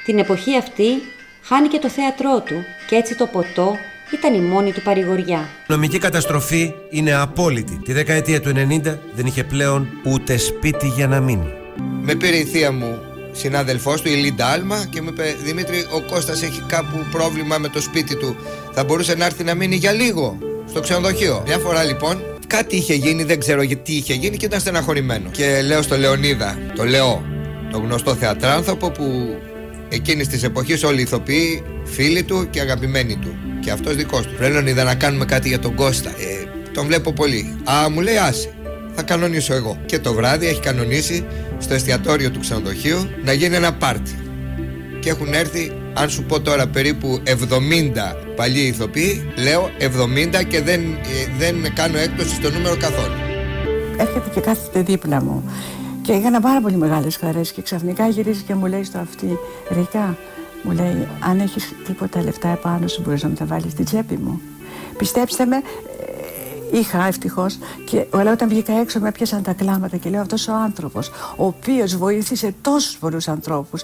Την 0.05 0.19
εποχή 0.19 0.57
αυτή 0.57 1.03
χάνει 1.43 1.69
και 1.69 1.79
το 1.79 1.89
θέατρό 1.89 2.41
του 2.41 2.65
και 2.89 2.97
έτσι 2.97 3.17
το 3.17 3.27
ποτό 3.27 3.77
ήταν 4.13 4.35
η 4.35 4.41
μόνη 4.41 4.73
του 4.73 4.83
παρηγοριά. 4.83 5.49
Η 5.69 5.73
νομική 5.73 5.99
καταστροφή 5.99 6.75
είναι 6.91 7.15
απόλυτη. 7.15 7.81
Τη 7.85 7.93
δεκαετία 7.93 8.41
του 8.41 8.51
90 8.51 8.99
δεν 9.15 9.27
είχε 9.27 9.45
πλέον 9.45 9.89
ούτε 10.05 10.37
σπίτι 10.37 10.89
για 10.89 11.07
να 11.07 11.21
μείνει. 11.21 11.53
Με 12.03 12.15
πήρε 12.15 12.37
η 12.37 12.45
θεία 12.45 12.73
μου 12.73 12.99
συνάδελφός 13.33 14.03
του, 14.03 14.09
η 14.09 14.13
Λίντα 14.13 14.47
Άλμα, 14.47 14.87
και 14.91 15.03
μου 15.03 15.09
είπε: 15.09 15.37
Δημήτρη, 15.45 15.87
ο 15.95 16.01
Κώστας 16.01 16.43
έχει 16.43 16.63
κάπου 16.67 17.07
πρόβλημα 17.11 17.59
με 17.59 17.69
το 17.69 17.81
σπίτι 17.81 18.17
του. 18.17 18.37
Θα 18.73 18.85
μπορούσε 18.85 19.15
να 19.15 19.25
έρθει 19.25 19.45
να 19.45 19.55
μείνει 19.55 19.77
για 19.77 19.93
λίγο 19.93 20.39
στο 20.69 20.81
ξενοδοχείο. 20.81 21.43
Μια 21.47 21.59
φορά 21.59 21.85
λοιπόν 21.85 22.23
κάτι 22.47 22.77
είχε 22.77 22.95
γίνει, 22.95 23.23
δεν 23.23 23.39
ξέρω 23.39 23.63
γιατί 23.63 23.93
είχε 23.93 24.15
γίνει 24.15 24.37
και 24.37 24.45
ήταν 24.45 24.61
στεναχωρημένο. 24.61 25.31
Και 25.31 25.63
λέω 25.63 25.83
στο 25.83 25.97
Λεωνίδα, 25.97 26.59
το 26.77 26.85
λέω, 26.85 27.23
το 27.71 27.79
γνωστό 27.79 28.15
θεατράνθρωπο 28.15 28.91
που 28.91 29.37
εκείνης 29.93 30.29
της 30.29 30.43
εποχής 30.43 30.85
όλοι 30.85 30.99
οι 30.99 31.03
ηθοποιοί, 31.03 31.63
φίλοι 31.85 32.23
του 32.23 32.47
και 32.51 32.61
αγαπημένοι 32.61 33.17
του. 33.17 33.35
Και 33.61 33.71
αυτός 33.71 33.97
δικός 33.97 34.27
του. 34.27 34.35
Πρέπει 34.37 34.53
Λεωνίδα 34.53 34.85
να 34.85 34.95
κάνουμε 34.95 35.25
κάτι 35.25 35.49
για 35.49 35.59
τον 35.59 35.75
Κώστα. 35.75 36.11
Ε, 36.11 36.49
τον 36.75 36.87
βλέπω 36.87 37.13
πολύ. 37.13 37.57
Α, 37.71 37.91
μου 37.91 38.01
λέει 38.01 38.17
άσε. 38.17 38.55
Θα 38.95 39.03
κανονίσω 39.03 39.55
εγώ. 39.55 39.79
Και 39.87 39.99
το 39.99 40.13
βράδυ 40.13 40.47
έχει 40.47 40.61
κανονίσει 40.61 41.25
στο 41.59 41.75
εστιατόριο 41.75 42.31
του 42.31 42.41
ξενοδοχείου 42.41 43.09
να 43.25 43.33
γίνει 43.33 43.57
ένα 43.57 43.73
πάρτι. 43.73 44.19
Και 45.01 45.09
έχουν 45.09 45.33
έρθει, 45.33 45.73
αν 45.95 46.11
σου 46.11 46.23
πω 46.23 46.41
τώρα 46.41 46.67
περίπου 46.67 47.23
70 47.25 47.33
παλιοί 48.37 48.73
ηθοποιοί, 48.75 49.33
λέω 49.37 49.71
70 49.79 50.45
και 50.49 50.61
δεν, 50.61 50.81
ε, 50.81 51.39
δεν 51.39 51.73
κάνω 51.75 51.99
έκπτωση 51.99 52.35
στο 52.35 52.51
νούμερο 52.51 52.77
καθόλου. 52.77 53.15
έρχεται 53.97 54.31
και 54.35 54.41
κάθεται 54.41 54.83
δίπλα 54.83 55.23
μου. 55.23 55.45
Και 56.03 56.13
έκανα 56.13 56.41
πάρα 56.41 56.61
πολύ 56.61 56.77
μεγάλες 56.77 57.17
χαρές 57.17 57.53
και 57.53 57.63
ξαφνικά 57.63 58.09
γυρίζει 58.09 58.43
και 58.43 58.55
μου 58.55 58.67
λέει 58.67 58.85
στο 58.85 58.99
αυτή 58.99 59.39
Ρίκα, 59.71 60.17
μου 60.63 60.73
λέει, 60.73 61.09
αν 61.21 61.41
έχεις 61.41 61.75
τίποτα 61.85 62.23
λεφτά 62.23 62.49
επάνω 62.49 62.89
σου 62.89 63.03
μπορείς 63.05 63.23
να 63.23 63.29
μου 63.29 63.35
τα 63.35 63.45
βάλεις 63.45 63.73
στην 63.73 63.85
τσέπη 63.85 64.17
μου. 64.17 64.41
Πιστέψτε 64.99 65.45
με, 65.45 65.57
ε, 65.57 66.79
είχα 66.79 67.07
ευτυχώς 67.07 67.59
και 67.85 68.07
αλλά 68.11 68.33
όταν 68.33 68.49
βγήκα 68.49 68.73
έξω 68.73 69.01
με 69.01 69.09
έπιασαν 69.09 69.43
τα 69.43 69.53
κλάματα 69.53 69.97
και 69.97 70.11
λέω 70.11 70.21
αυτός 70.21 70.49
ο 70.49 70.53
άνθρωπος 70.53 71.11
ο 71.37 71.47
οποίος 71.47 71.97
βοήθησε 71.97 72.55
τόσους 72.63 72.99
πολλούς 72.99 73.29
ανθρώπους 73.29 73.83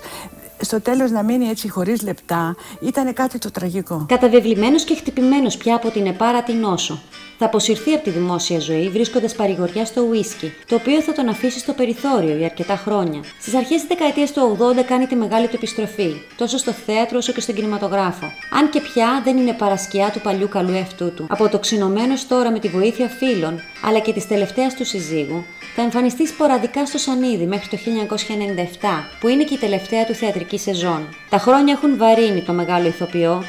στο 0.61 0.81
τέλος 0.81 1.11
να 1.11 1.23
μείνει 1.23 1.47
έτσι 1.47 1.69
χωρίς 1.69 2.03
λεπτά 2.03 2.57
ήταν 2.81 3.13
κάτι 3.13 3.39
το 3.39 3.51
τραγικό. 3.51 4.05
Καταβεβλημένος 4.09 4.85
και 4.85 4.95
χτυπημένος 4.95 5.57
πια 5.57 5.75
από 5.75 5.91
την 5.91 6.07
επάρατη 6.07 6.53
νόσο. 6.53 7.01
Θα 7.41 7.47
αποσυρθεί 7.47 7.93
από 7.93 8.05
τη 8.05 8.11
δημόσια 8.11 8.59
ζωή 8.59 8.89
βρίσκοντας 8.89 9.35
παρηγοριά 9.35 9.85
στο 9.85 10.03
ουίσκι, 10.03 10.53
το 10.67 10.75
οποίο 10.75 11.01
θα 11.01 11.13
τον 11.13 11.29
αφήσει 11.29 11.59
στο 11.59 11.73
περιθώριο 11.73 12.37
για 12.37 12.47
αρκετά 12.47 12.77
χρόνια. 12.77 13.21
Στις 13.41 13.55
αρχές 13.55 13.81
της 13.81 13.89
δεκαετίας 13.89 14.33
του 14.33 14.57
80 14.61 14.83
κάνει 14.87 15.07
τη 15.07 15.17
μεγάλη 15.17 15.47
του 15.47 15.57
επιστροφή, 15.57 16.21
τόσο 16.37 16.59
στο 16.59 16.73
θέατρο 16.73 17.19
όσο 17.19 17.33
και 17.33 17.41
στον 17.41 17.55
κινηματογράφο. 17.55 18.27
Αν 18.59 18.71
και 18.71 18.81
πια 18.81 19.21
δεν 19.25 19.37
είναι 19.37 19.53
παρασκιά 19.53 20.11
του 20.11 20.21
παλιού 20.21 20.49
καλού 20.49 20.73
εαυτού 20.73 21.15
του. 21.15 21.27
Αποτοξινωμένος 21.29 22.27
τώρα 22.27 22.51
με 22.51 22.59
τη 22.59 22.69
βοήθεια 22.69 23.09
φίλων, 23.09 23.61
αλλά 23.85 23.99
και 23.99 24.13
της 24.13 24.27
τελευταίας 24.27 24.75
του 24.75 24.85
συζύγου, 24.85 25.45
θα 25.75 25.83
εμφανιστεί 25.83 26.27
σποραδικά 26.27 26.87
στο 26.87 26.99
Σανίδι 26.99 27.47
μέχρι 27.47 27.69
το 27.69 27.77
1997, 27.77 29.09
που 29.21 29.29
είναι 29.29 29.45
και 29.45 29.55
η 29.55 29.59
τελευταία 29.59 30.05
του 30.05 30.15
θεατρική 30.15 30.59
σεζόν. 30.59 31.09
Τα 31.31 31.39
χρόνια 31.39 31.73
έχουν 31.73 31.97
βαρύνει 31.97 32.43
το 32.43 32.53
μεγάλο 32.53 32.87
ηθοποιό, 32.87 33.43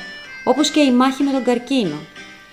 όπως 0.43 0.69
και 0.69 0.79
η 0.79 0.91
μάχη 0.91 1.23
με 1.23 1.31
τον 1.31 1.43
καρκίνο. 1.43 1.97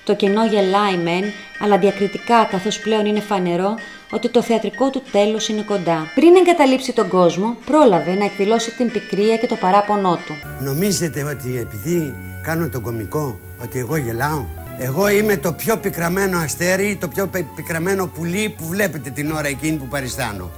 Το 0.07 0.15
κενό 0.15 0.45
γελάει 0.47 0.97
μεν, 0.97 1.25
αλλά 1.61 1.79
διακριτικά 1.79 2.45
καθώς 2.45 2.79
πλέον 2.79 3.07
είναι 3.07 3.21
φανερό 3.21 3.75
ότι 4.11 4.29
το 4.29 4.43
θεατρικό 4.43 4.91
του 4.91 5.03
τέλος 5.13 5.49
είναι 5.49 5.63
κοντά. 5.63 6.07
Πριν 6.15 6.37
εγκαταλείψει 6.37 6.93
τον 6.93 7.09
κόσμο, 7.09 7.57
πρόλαβε 7.67 8.15
να 8.15 8.25
εκδηλώσει 8.25 8.71
την 8.71 8.91
πικρία 8.91 9.37
και 9.37 9.47
το 9.47 9.55
παράπονό 9.55 10.19
του. 10.27 10.35
Νομίζετε 10.61 11.23
ότι 11.23 11.59
επειδή 11.59 12.15
κάνω 12.43 12.69
τον 12.69 12.83
κομικό, 12.83 13.39
ότι 13.63 13.79
εγώ 13.79 13.97
γελάω; 13.97 14.45
Εγώ 14.79 15.09
είμαι 15.09 15.37
το 15.37 15.53
πιο 15.53 15.77
πικραμένο 15.77 16.39
αστέρι, 16.39 16.97
το 17.01 17.09
πιο 17.09 17.27
πι- 17.27 17.55
πικραμένο 17.57 18.07
πουλί 18.07 18.55
που 18.59 18.65
βλέπετε 18.67 19.11
την 19.11 19.33
ώρα 19.33 19.49
εκείνη 19.49 19.77
που 19.77 19.87
παριστάνω. 19.87 20.51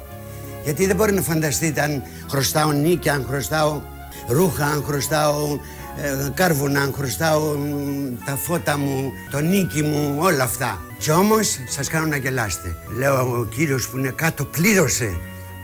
Γιατί 0.64 0.86
δεν 0.86 0.96
μπορεί 0.96 1.12
να 1.12 1.22
φανταστείτε 1.22 1.80
αν 1.80 2.02
χρωστάω 2.30 2.72
νίκια, 2.72 3.12
αν 3.12 3.24
χρωστάω 3.28 3.80
ρούχα, 4.28 4.64
αν 4.64 4.82
χρωστάω 4.86 5.58
ε, 6.02 6.30
κάρβουνα, 6.34 6.80
αν 6.80 6.92
χρωστάω 6.96 7.40
μ, 7.40 8.24
τα 8.24 8.36
φώτα 8.36 8.78
μου, 8.78 9.12
το 9.30 9.40
νίκι 9.40 9.82
μου, 9.82 10.16
όλα 10.18 10.44
αυτά. 10.44 10.80
Και 10.98 11.10
όμως 11.10 11.58
σας 11.68 11.88
κάνω 11.88 12.06
να 12.06 12.16
γελάστε. 12.16 12.76
Λέω 12.96 13.38
ο 13.38 13.44
κύριος 13.44 13.88
που 13.88 13.98
είναι 13.98 14.08
κάτω 14.08 14.44
πλήρωσε. 14.44 15.16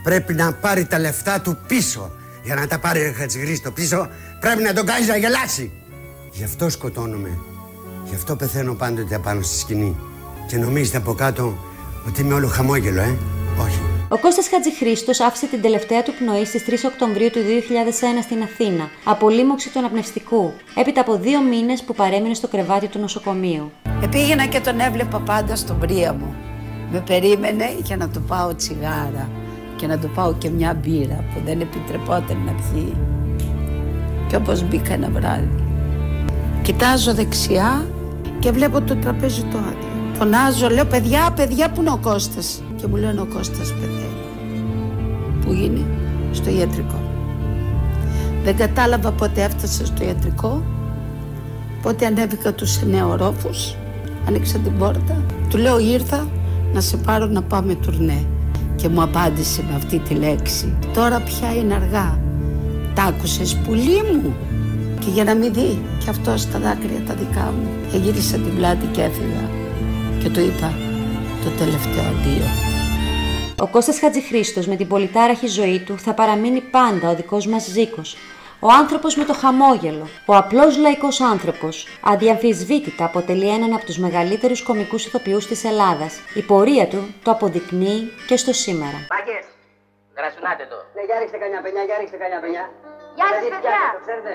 Πρέπει 0.03 0.35
να 0.35 0.53
πάρει 0.53 0.85
τα 0.85 0.99
λεφτά 0.99 1.40
του 1.40 1.59
πίσω. 1.66 2.11
Για 2.44 2.55
να 2.55 2.66
τα 2.66 2.79
πάρει 2.79 3.01
ο 3.01 3.12
Χατζηχρήστο 3.16 3.70
πίσω 3.70 4.09
πρέπει 4.40 4.62
να 4.62 4.73
τον 4.73 4.87
κάνει 4.87 5.07
να 5.07 5.16
γελάσει. 5.16 5.73
Γι' 6.31 6.44
αυτό 6.44 6.68
σκοτώνομαι. 6.68 7.38
Γι' 8.05 8.14
αυτό 8.14 8.37
πεθαίνω 8.37 8.75
πάντοτε 8.75 9.14
απάνω 9.14 9.42
στη 9.42 9.59
σκηνή. 9.59 9.97
Και 10.47 10.57
νομίζετε 10.57 10.97
από 10.97 11.14
κάτω 11.14 11.59
ότι 12.07 12.20
είμαι 12.20 12.35
όλο 12.35 12.49
χαμόγελο, 12.49 13.01
ε. 13.01 13.18
Όχι. 14.05 14.12
Ο 14.12 14.19
Κώστας 14.19 14.49
Χατζηχρήστος 14.49 15.21
άφησε 15.21 15.47
την 15.47 15.62
τελευταία 15.62 16.03
του 16.03 16.14
πνοή 16.19 16.45
στις 16.45 16.64
3 16.69 16.73
Οκτωβρίου 16.85 17.31
του 17.31 17.38
2001 17.38 18.23
στην 18.23 18.43
Αθήνα, 18.43 18.90
από 19.05 19.29
λίμωξη 19.29 19.71
του 19.73 19.79
αναπνευστικού, 19.79 20.53
έπειτα 20.75 21.01
από 21.01 21.17
δύο 21.17 21.40
μήνες 21.43 21.83
που 21.83 21.95
παρέμεινε 21.95 22.35
στο 22.35 22.49
κρεβάτι 22.49 22.87
του 22.87 22.99
νοσοκομείου. 22.99 23.73
Επήγαινα 24.03 24.47
και 24.47 24.61
τον 24.61 24.81
έβλεπα 24.81 25.19
πάντα 25.19 25.57
στον 25.57 25.79
πρία 25.79 26.12
μου. 26.12 26.35
Με 26.93 27.01
περίμενε 27.01 27.77
για 27.83 27.97
να 27.97 28.09
του 28.09 28.23
πάω 28.23 28.55
τσιγάρα 28.55 29.29
και 29.77 29.87
να 29.87 29.99
του 29.99 30.11
πάω 30.14 30.35
και 30.35 30.51
μια 30.51 30.75
μπύρα 30.75 31.25
που 31.35 31.40
δεν 31.45 31.61
επιτρεπόταν 31.61 32.43
να 32.47 32.53
πιει. 32.53 32.97
Και 34.29 34.37
όπως 34.37 34.62
μπήκα 34.62 34.93
ένα 34.93 35.09
βράδυ. 35.11 35.64
Κοιτάζω 36.62 37.14
δεξιά 37.14 37.87
και 38.38 38.51
βλέπω 38.51 38.81
το 38.81 38.97
τραπέζι 38.97 39.43
το 39.43 39.59
άδειο. 39.59 40.14
Φωνάζω, 40.14 40.69
λέω 40.69 40.85
παιδιά, 40.85 41.33
παιδιά, 41.37 41.71
πού 41.71 41.81
είναι 41.81 41.90
ο 41.90 41.99
Κώστας; 42.03 42.62
Και 42.85 42.90
μου 42.90 42.97
λένε 42.97 43.20
ο 43.20 43.27
Κώστας 43.35 43.73
πεθαίνει. 43.73 44.16
Πού 45.40 45.53
είναι, 45.53 45.85
στο 46.33 46.51
ιατρικό. 46.51 47.01
Δεν 48.44 48.57
κατάλαβα 48.57 49.12
πότε 49.12 49.42
έφτασα 49.42 49.87
στο 49.87 50.05
ιατρικό, 50.05 50.62
πότε 51.83 52.07
ανέβηκα 52.07 52.53
τους 52.53 52.83
εννέα 52.83 53.07
ορόφους, 53.07 53.77
άνοιξα 54.29 54.59
την 54.59 54.79
πόρτα, 54.79 55.23
του 55.51 55.57
λέω 55.57 55.79
ήρθα 55.79 56.29
να 56.73 56.81
σε 56.81 56.97
πάρω 56.97 57.27
να 57.27 57.42
πάμε 57.42 57.75
τουρνέ. 57.75 58.25
Και 58.77 58.88
μου 58.88 59.03
απάντησε 59.03 59.62
με 59.68 59.75
αυτή 59.77 59.99
τη 59.99 60.14
λέξη, 60.14 60.75
τώρα 60.94 61.20
πια 61.20 61.55
είναι 61.55 61.75
αργά. 61.75 62.18
Τ' 62.94 62.99
άκουσες 62.99 63.57
πουλί 63.57 64.03
μου; 64.23 64.35
Και 64.99 65.11
για 65.11 65.25
να 65.25 65.35
μην 65.35 65.53
δει 65.53 65.83
και 65.99 66.11
αυτός 66.11 66.51
τα 66.51 66.59
δάκρυα 66.59 67.03
τα 67.07 67.14
δικά 67.14 67.53
μου, 67.59 67.99
γύρισα 68.05 68.37
την 68.37 68.57
πλάτη 68.57 68.87
και 68.87 69.03
έφυγα. 69.03 69.51
Και 70.23 70.29
του 70.29 70.40
είπα 70.40 70.73
το 71.44 71.51
τελευταίο 71.51 72.03
αντίο. 72.03 72.74
Ο 73.64 73.68
Κώστας 73.68 73.98
Χατζηχρήστος 73.98 74.66
με 74.66 74.77
την 74.77 74.88
πολυτάραχη 74.88 75.46
ζωή 75.46 75.81
του 75.87 75.98
θα 75.98 76.14
παραμείνει 76.14 76.61
πάντα 76.61 77.11
ο 77.11 77.14
δικός 77.14 77.46
μας 77.46 77.62
Ζήκος. 77.64 78.16
Ο 78.61 78.68
άνθρωπος 78.81 79.16
με 79.16 79.24
το 79.24 79.35
χαμόγελο, 79.35 80.09
ο 80.27 80.37
απλός 80.37 80.77
λαϊκός 80.79 81.20
άνθρωπος, 81.20 81.87
αδιαμφισβήτητα 82.05 83.05
αποτελεί 83.05 83.48
έναν 83.48 83.72
από 83.72 83.85
τους 83.85 83.98
μεγαλύτερους 83.98 84.62
κομικούς 84.62 85.07
ηθοποιούς 85.07 85.46
της 85.46 85.64
Ελλάδας. 85.64 86.20
Η 86.35 86.42
πορεία 86.42 86.87
του 86.88 87.14
το 87.24 87.31
αποδεικνύει 87.31 88.12
και 88.27 88.37
στο 88.37 88.53
σήμερα. 88.53 88.98
Μάγκες, 89.14 89.44
Γρασουνάτε 90.16 90.66
το. 90.70 90.77
ναι, 90.94 91.03
για 91.09 91.18
ρίξτε 91.18 91.37
κανένα 91.37 91.61
πενιά, 91.62 91.83
για 91.88 91.96
ρίξτε 92.00 92.16
κανένα 92.16 92.40
πενιά. 92.40 92.64
Γεια 93.16 93.27
σας, 93.27 93.38
Δηλαδή, 93.38 93.48
παιδιά. 93.55 93.70
πιάστε 93.70 93.96
το, 93.96 94.00
ξέρετε. 94.07 94.33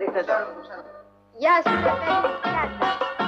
Ρίχτε 0.00 0.22
το. 0.28 0.34
Γεια 1.42 1.54
σας, 1.64 1.74
παιδιά. 1.84 3.27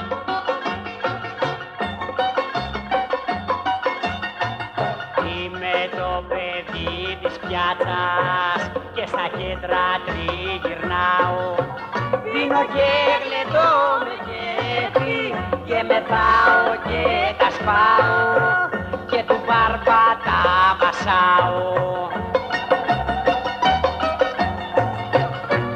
Πιάτσας 7.90 8.62
και 8.94 9.04
στα 9.06 9.26
κέντρα 9.38 9.84
τριγυρνάω. 10.06 11.46
Πίνω 12.32 12.62
και 12.74 12.90
γλεντώ 13.22 13.72
με 14.06 14.16
κέφι 14.26 15.20
και 15.66 15.78
μεθάω 15.88 16.66
και 16.88 17.04
τα 17.38 17.48
σπάω 17.56 18.68
και 19.10 19.24
του 19.26 19.38
μπαρμπάτα 19.46 20.40
μασάω. 20.80 21.58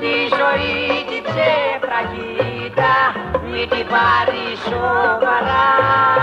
Τη 0.01 0.15
ζωή 0.39 0.83
την 1.11 1.23
ψεφραγίδα 1.29 2.97
μην 3.51 3.69
την 3.69 3.87
πάρει 3.93 4.47
σοβαρά 4.69 6.14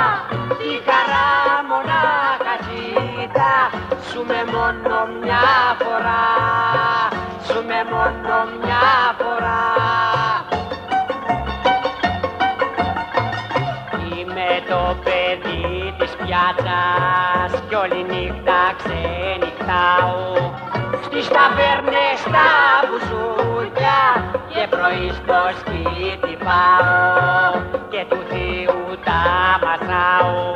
πρωί 24.82 25.12
στο 25.20 25.40
σπίτι 25.60 26.38
πάω 26.46 27.62
και 27.90 28.06
του 28.10 28.20
θεού 28.30 28.98
τα 29.06 29.22
μασάω. 29.64 30.54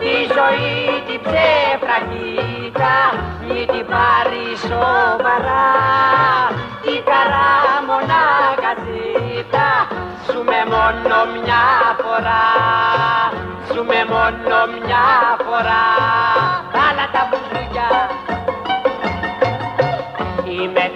Τη 0.00 0.14
ζωή 0.34 0.74
την 1.06 1.20
ψεφραγίκα 1.26 2.96
μη 3.46 3.66
την 3.72 3.86
πάρει 3.92 4.46
σοβαρά. 4.66 5.68
Τη 6.82 6.94
καρά 7.10 7.52
σου 10.26 10.42
με 10.44 10.60
μόνο 10.72 11.18
μια 11.32 11.64
φορά. 12.02 12.46
Ζούμε 13.74 14.04
μόνο 14.08 14.58
μια 14.86 15.06
φορά. 15.44 16.41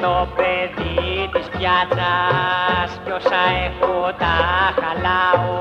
Το 0.07 0.29
παιδί 0.37 1.31
της 1.33 1.47
πιάτσας 1.55 2.91
Κι 3.05 3.11
όσα 3.19 3.43
έχω 3.67 3.97
τα 4.23 4.37
χαλάω. 4.81 5.55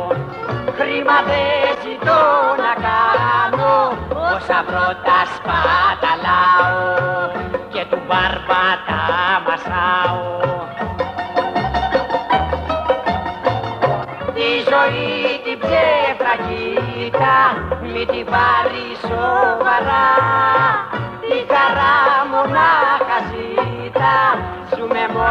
Χρήμα 0.77 1.17
δεν 1.29 1.67
ζητώ 1.83 2.23
να 2.65 2.73
κάνω 2.87 3.75
Όσα 4.35 4.59
βρω 4.67 4.87
τα 5.07 5.19
σπαταλάω. 5.33 6.79
Και 7.73 7.83
του 7.89 7.99
μπαρμπά 8.07 8.67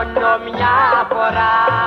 νομία 0.05 0.48
μια 0.52 1.07
φορά. 1.09 1.84